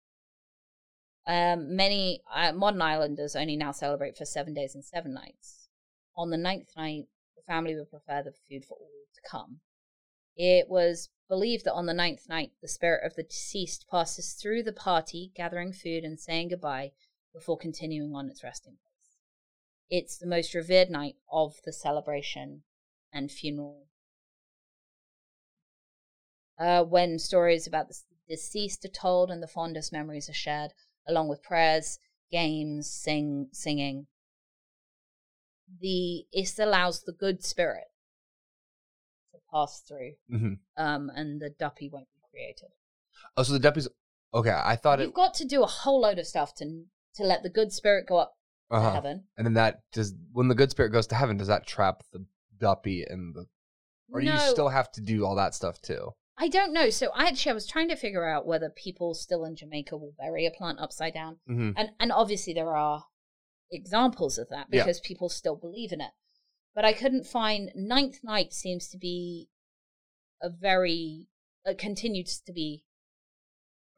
[1.26, 5.68] Um, many uh, modern islanders only now celebrate for seven days and seven nights.
[6.16, 7.04] On the ninth night,
[7.36, 9.60] the family would prepare the food for all to come.
[10.36, 14.64] It was believed that on the ninth night, the spirit of the deceased passes through
[14.64, 16.92] the party, gathering food and saying goodbye
[17.32, 19.18] before continuing on its resting place.
[19.88, 22.62] It's the most revered night of the celebration
[23.12, 23.89] and funeral.
[26.60, 27.94] Uh, when stories about the
[28.28, 30.72] deceased are told and the fondest memories are shared,
[31.08, 31.98] along with prayers,
[32.30, 34.06] games, sing, singing,
[35.80, 37.84] the it allows the good spirit
[39.32, 42.68] to pass through, hmm um, and the duppy won't be created.
[43.36, 43.88] Oh, so the deputies.
[44.34, 45.14] Okay, I thought You've it.
[45.14, 46.84] got to do a whole load of stuff to
[47.14, 48.34] to let the good spirit go up
[48.70, 48.90] to Uh-huh.
[48.90, 49.24] heaven.
[49.36, 52.26] And then that does when the good spirit goes to heaven, does that trap the
[52.58, 53.46] duppy and the
[54.12, 56.12] or no, you still have to do all that stuff too?
[56.42, 56.88] I don't know.
[56.90, 60.14] So I actually I was trying to figure out whether people still in Jamaica will
[60.18, 61.72] bury a plant upside down, Mm-hmm.
[61.76, 63.04] and and obviously there are
[63.70, 64.82] examples of that Yeah.
[64.82, 66.12] because people still believe in it.
[66.74, 69.48] But I couldn't find ninth night seems to be
[70.42, 71.28] a very
[71.66, 72.84] uh, continues to be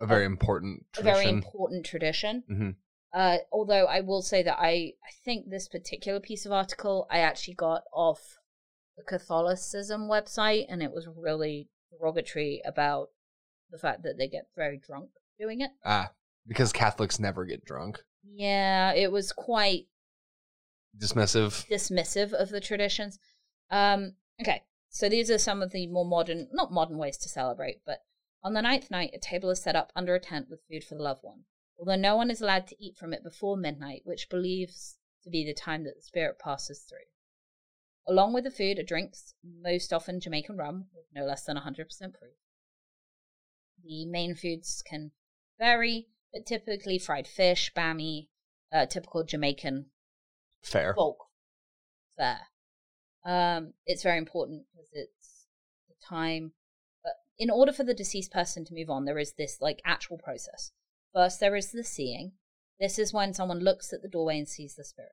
[0.01, 1.11] A very important tradition.
[1.13, 2.43] a very important tradition.
[2.51, 2.77] Mhm.
[3.15, 7.19] Uh, although I will say that I, I think this particular piece of article I
[7.19, 8.39] actually got off
[8.97, 11.69] the Catholicism website, and it was really
[11.99, 13.09] derogatory about
[13.71, 15.71] the fact that they get very drunk doing it.
[15.85, 16.11] ah,
[16.47, 18.01] because Catholics never get drunk.
[18.25, 19.87] Yeah, it was quite
[20.97, 21.67] Dismissive.
[21.69, 23.19] dismissive of the traditions.
[23.71, 27.81] Um, okay, so these are some of the more modern, not modern ways to celebrate,
[27.87, 28.01] but
[28.43, 30.95] on the ninth night, a table is set up under a tent with food for
[30.97, 31.45] the loved one,
[31.79, 35.45] although no one is allowed to eat from it before midnight, which believes to be
[35.47, 36.99] the time that the spirit passes through.
[38.07, 41.87] Along with the food are drinks, most often Jamaican rum, with no less than 100%
[41.87, 42.35] proof.
[43.85, 45.13] The main foods can
[45.59, 48.29] vary, but typically fried fish, bami,
[48.73, 49.87] uh, typical Jamaican
[50.63, 50.95] Fair.
[50.95, 51.19] bulk
[52.17, 52.49] fare.
[53.25, 55.47] Um, it's very important because it's
[55.89, 56.53] the time.
[57.05, 60.19] But in order for the deceased person to move on, there is this like actual
[60.19, 60.73] process.
[61.15, 62.33] First, there is the seeing.
[62.81, 65.13] This is when someone looks at the doorway and sees the spirit.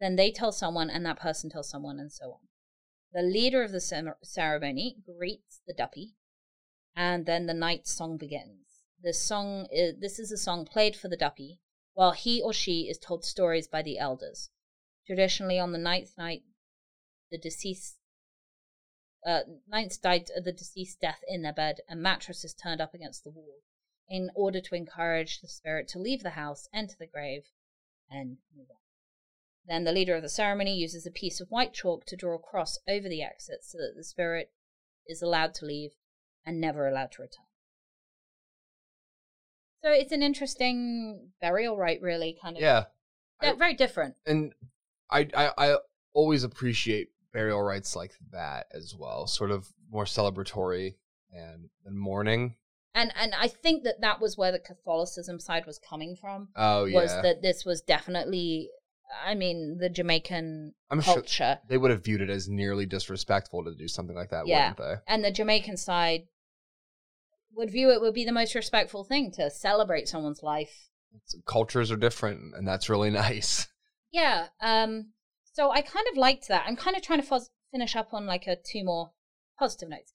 [0.00, 2.48] Then they tell someone, and that person tells someone, and so on.
[3.12, 3.80] The leader of the
[4.22, 6.14] ceremony greets the duppy,
[6.94, 8.82] and then the night song begins.
[9.00, 11.60] The song is this is a song played for the duppy
[11.94, 14.50] while he or she is told stories by the elders.
[15.06, 16.42] Traditionally, on the ninth night,
[17.30, 17.96] the deceased
[19.26, 23.24] uh, ninth died of the deceased death in their bed, and mattresses turned up against
[23.24, 23.62] the wall,
[24.08, 27.44] in order to encourage the spirit to leave the house, enter the grave,
[28.10, 28.76] and move on.
[29.68, 32.38] Then the leader of the ceremony uses a piece of white chalk to draw a
[32.38, 34.50] cross over the exit so that the spirit
[35.06, 35.90] is allowed to leave
[36.46, 37.44] and never allowed to return.
[39.84, 42.62] So it's an interesting burial rite, really, kind of.
[42.62, 42.84] Yeah.
[43.40, 44.16] They're very different.
[44.26, 44.52] And
[45.10, 45.76] I, I I
[46.12, 50.96] always appreciate burial rites like that as well, sort of more celebratory
[51.32, 52.56] and, and mourning.
[52.94, 56.48] And and I think that that was where the Catholicism side was coming from.
[56.56, 58.70] Oh yeah, Was that this was definitely,
[59.24, 63.64] I mean, the Jamaican I'm sure culture they would have viewed it as nearly disrespectful
[63.64, 64.70] to do something like that, Yeah.
[64.70, 65.12] wouldn't they?
[65.12, 66.28] and the Jamaican side
[67.54, 70.88] would view it would be the most respectful thing to celebrate someone's life.
[71.46, 73.66] Cultures are different, and that's really nice.
[74.12, 74.48] Yeah.
[74.60, 75.12] Um.
[75.54, 76.64] So I kind of liked that.
[76.66, 77.40] I'm kind of trying to
[77.72, 79.10] finish up on like a two more
[79.58, 80.12] positive notes.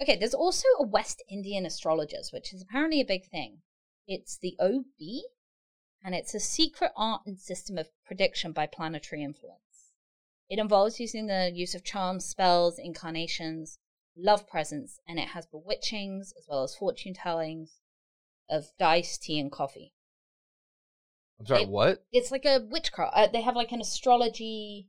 [0.00, 0.16] Okay.
[0.16, 3.58] There's also a West Indian astrologers, which is apparently a big thing.
[4.06, 5.22] It's the Obeah,
[6.04, 9.92] and it's a secret art and system of prediction by planetary influence.
[10.48, 13.78] It involves using the use of charms, spells, incarnations,
[14.16, 17.80] love presents, and it has bewitchings as well as fortune tellings
[18.48, 19.92] of dice, tea, and coffee.
[21.38, 22.04] I'm sorry, It- what?
[22.12, 23.12] It's like a witchcraft.
[23.14, 24.88] Uh, they have like an astrology.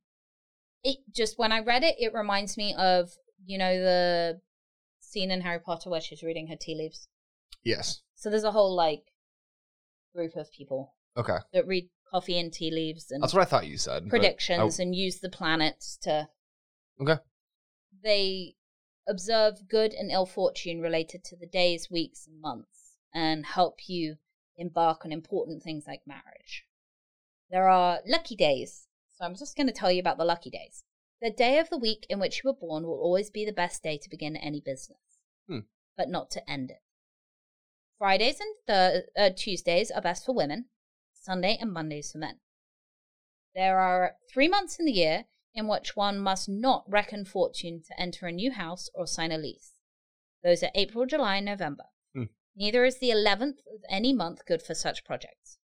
[0.84, 3.12] It just when I read it, it reminds me of
[3.46, 4.42] you know the
[5.00, 7.08] scene in Harry Potter where she's reading her tea leaves.
[7.64, 8.02] Yes.
[8.16, 9.04] So there's a whole like
[10.16, 13.68] group of people Okay, that read coffee and tea leaves and that's what I thought
[13.68, 14.10] you said.
[14.10, 16.28] predictions and use the planets to.
[17.02, 17.18] Okay.
[18.04, 18.56] They
[19.08, 24.18] observe good and ill fortune related to the days, weeks, and months, and help you
[24.58, 26.66] embark on important things like marriage.
[27.50, 30.84] There are lucky days, so I'm just going to tell you about the lucky days.
[31.22, 33.84] The day of the week in which you were born will always be the best
[33.84, 35.00] day to begin any business,
[35.48, 35.60] Hmm.
[35.98, 36.82] but not to end it.
[37.98, 40.66] Fridays and th- uh, Tuesdays are best for women,
[41.22, 42.40] Sunday and Mondays for men.
[43.54, 48.02] There are three months in the year in which one must not reckon fortune to
[48.02, 49.74] enter a new house or sign a lease.
[50.44, 51.84] Those are April, July, and November.
[52.16, 52.24] Hmm.
[52.56, 55.60] Neither is the 11th of any month good for such projects.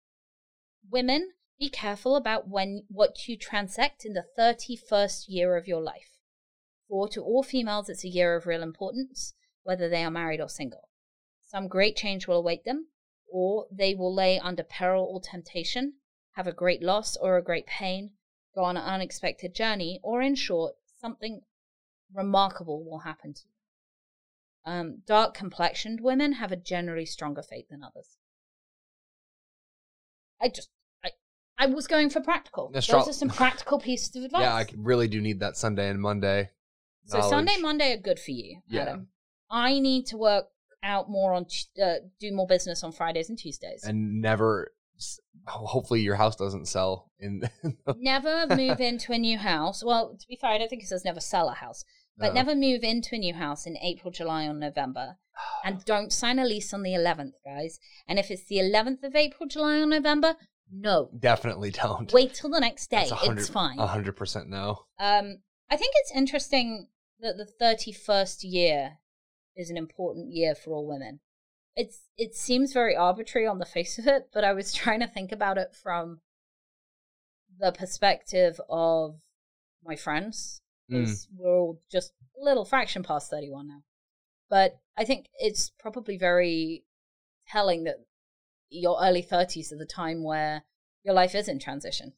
[0.89, 6.17] Women, be careful about when what you transact in the 31st year of your life.
[6.89, 10.49] For to all females, it's a year of real importance, whether they are married or
[10.49, 10.89] single.
[11.41, 12.87] Some great change will await them,
[13.33, 15.93] or they will lay under peril or temptation,
[16.33, 18.11] have a great loss or a great pain,
[18.53, 21.41] go on an unexpected journey, or in short, something
[22.13, 24.71] remarkable will happen to you.
[24.71, 28.17] Um, dark complexioned women have a generally stronger fate than others.
[30.39, 30.69] I just,
[31.03, 31.09] I,
[31.57, 32.71] I was going for practical.
[32.75, 34.41] Astro- Those are some practical pieces of advice.
[34.41, 36.51] Yeah, I really do need that Sunday and Monday.
[37.05, 37.57] So Sunday.
[37.59, 38.83] Monday are good for you, Yeah.
[38.83, 39.07] Adam.
[39.49, 40.45] I need to work
[40.83, 41.45] out more on,
[41.83, 43.83] uh, do more business on Fridays and Tuesdays.
[43.83, 44.71] and never.
[45.47, 47.41] Hopefully, your house doesn't sell in.
[47.97, 49.83] never move into a new house.
[49.83, 51.83] Well, to be fair, I don't think it says never sell a house,
[52.17, 52.33] but No.
[52.33, 55.17] never move into a new house in April, July, or November.
[55.65, 57.79] And don't sign a lease on the 11th, guys.
[58.07, 60.35] And if it's the 11th of April, July, or November,
[60.71, 61.09] no.
[61.17, 62.11] Definitely don't.
[62.13, 62.97] Wait till the next day.
[63.09, 63.79] That's a hundred- It's fine.
[63.79, 64.85] A hundred percent no.
[64.99, 66.87] Um, I think it's interesting
[67.19, 68.97] that the 31st year
[69.55, 71.19] is an important year for all women.
[71.75, 75.07] It's it seems very arbitrary on the face of it, but I was trying to
[75.07, 76.21] think about it from
[77.59, 79.19] the perspective of
[79.83, 80.61] my friends.
[80.91, 81.27] Mm.
[81.35, 83.83] We're all just a little fraction past 31 now.
[84.49, 86.83] But I think it's probably very
[87.47, 87.97] telling that
[88.69, 90.63] your early 30s are the time where
[91.03, 92.13] your life is in transition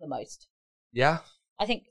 [0.00, 0.48] the most.
[0.92, 1.18] Yeah.
[1.58, 1.84] I think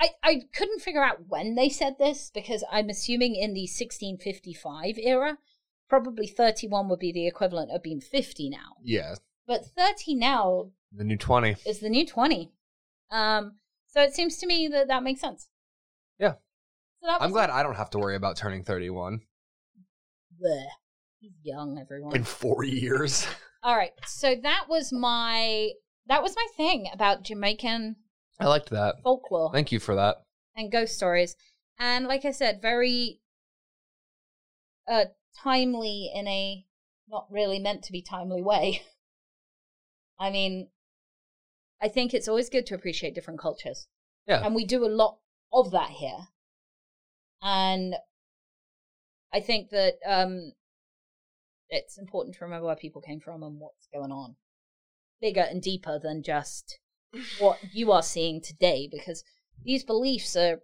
[0.00, 4.96] I, I couldn't figure out when they said this because I'm assuming in the 1655
[4.98, 5.38] era,
[5.88, 8.76] probably 31 would be the equivalent of being 50 now.
[8.82, 9.16] Yeah.
[9.46, 11.56] But 30 now The new twenty.
[11.66, 12.50] is the new 20.
[13.10, 13.56] Um,
[13.88, 15.48] so it seems to me that that makes sense.
[16.18, 16.34] Yeah.
[17.02, 19.20] So I'm glad I don't have to worry about turning thirty-one
[20.40, 20.64] Bleh.
[21.18, 22.14] He's young, everyone.
[22.14, 23.26] in four years.
[23.62, 23.92] All right.
[24.06, 25.70] So that was my
[26.06, 27.96] that was my thing about Jamaican
[28.40, 28.96] I liked that.
[29.02, 29.52] folklore.
[29.52, 30.22] Thank you for that.
[30.56, 31.36] and ghost stories.
[31.78, 33.20] And like I said, very
[34.88, 35.06] uh
[35.42, 36.64] timely in a
[37.08, 38.82] not really meant to be timely way.
[40.18, 40.68] I mean,
[41.82, 43.86] I think it's always good to appreciate different cultures.
[44.26, 44.44] Yeah.
[44.44, 45.18] And we do a lot
[45.52, 46.28] of that here.
[47.42, 47.94] And
[49.32, 50.52] I think that um
[51.68, 54.36] it's important to remember where people came from and what's going on.
[55.20, 56.78] Bigger and deeper than just
[57.38, 59.24] what you are seeing today, because
[59.64, 60.60] these beliefs are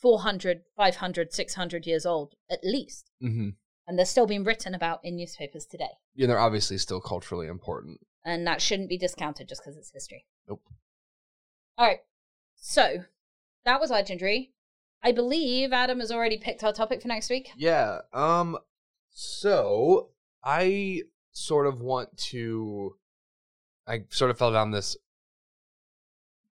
[0.00, 3.10] 400, 500, 600 years old at least.
[3.22, 3.50] Mm-hmm.
[3.86, 5.90] And they're still being written about in newspapers today.
[6.14, 7.98] Yeah, they're obviously still culturally important.
[8.24, 10.26] And that shouldn't be discounted just because it's history.
[10.48, 10.62] Nope.
[11.76, 12.00] All right.
[12.56, 13.04] So
[13.64, 14.52] that was legendary.
[15.02, 17.48] I believe Adam has already picked our topic for next week.
[17.56, 18.00] Yeah.
[18.12, 18.58] Um.
[19.10, 20.10] So
[20.44, 22.96] I sort of want to.
[23.90, 24.96] I sort of fell down this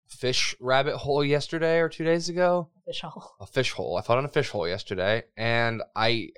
[0.07, 2.69] fish rabbit hole yesterday or two days ago.
[2.77, 3.31] A fish hole.
[3.39, 3.97] A fish hole.
[3.97, 6.29] I fell down a fish hole yesterday, and I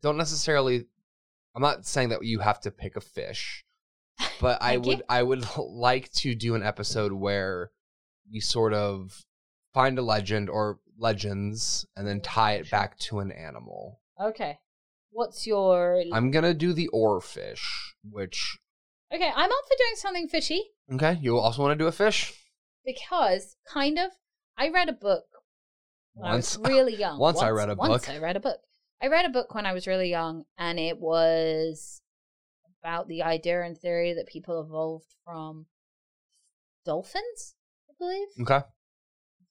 [0.00, 0.86] don't necessarily.
[1.56, 3.64] I'm not saying that you have to pick a fish,
[4.40, 4.88] but I Thank you.
[4.90, 5.02] would.
[5.08, 7.72] I would like to do an episode where
[8.32, 9.24] we sort of
[9.74, 14.00] find a legend or legends and then tie it back to an animal.
[14.20, 14.60] Okay.
[15.10, 16.00] What's your.
[16.12, 17.66] I'm gonna do the oarfish,
[18.08, 18.58] which
[19.14, 20.62] Okay, I'm up for doing something fishy
[20.94, 21.18] okay.
[21.20, 22.32] You also want to do a fish
[22.84, 24.10] because, kind of,
[24.58, 25.24] I read a book
[26.14, 26.56] when once.
[26.56, 27.18] I was really young.
[27.18, 27.90] Once I read a Once book.
[27.90, 28.58] Once I read a book.
[29.02, 32.02] I read a book when I was really young, and it was
[32.82, 35.66] about the idea and theory that people evolved from
[36.84, 37.54] dolphins,
[37.90, 38.64] I believe, okay.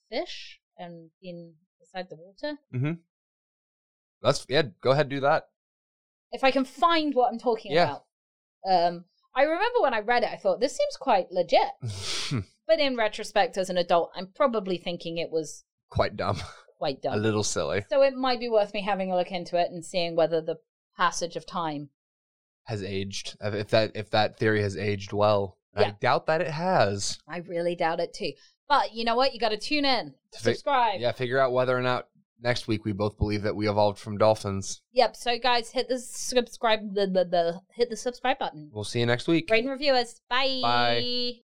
[0.09, 2.57] fish, and in beside the water.
[4.21, 4.63] Let's yeah.
[4.81, 5.45] Go ahead, and do that.
[6.31, 7.83] If I can find what I'm talking Yeah.
[7.83, 8.05] about.
[8.69, 9.05] Um,
[9.35, 11.69] I remember when I read it, I thought this seems quite legit.
[12.67, 16.37] But in retrospect, as an adult, I'm probably thinking it was Quite dumb.
[16.77, 17.15] quite dumb.
[17.15, 17.83] A little silly.
[17.89, 20.55] So it might be worth me having a look into it and seeing whether the
[20.95, 21.89] passage of time.
[22.65, 23.35] Has aged.
[23.41, 27.17] If that if that theory has aged well, I doubt that it has.
[27.27, 28.31] I really doubt it too.
[28.69, 29.33] But you know what?
[29.33, 31.01] You got to tune in, To fi- subscribe.
[31.01, 32.07] Yeah, figure out whether or not
[32.41, 34.81] next week we both believe that we evolved from dolphins.
[34.93, 35.15] Yep.
[35.15, 36.93] So guys, hit the subscribe.
[36.93, 38.69] The, the, hit the subscribe button.
[38.73, 39.49] We'll see you next week.
[39.49, 40.21] Rate and review us.
[40.29, 40.59] Bye.
[40.61, 41.41] Bye.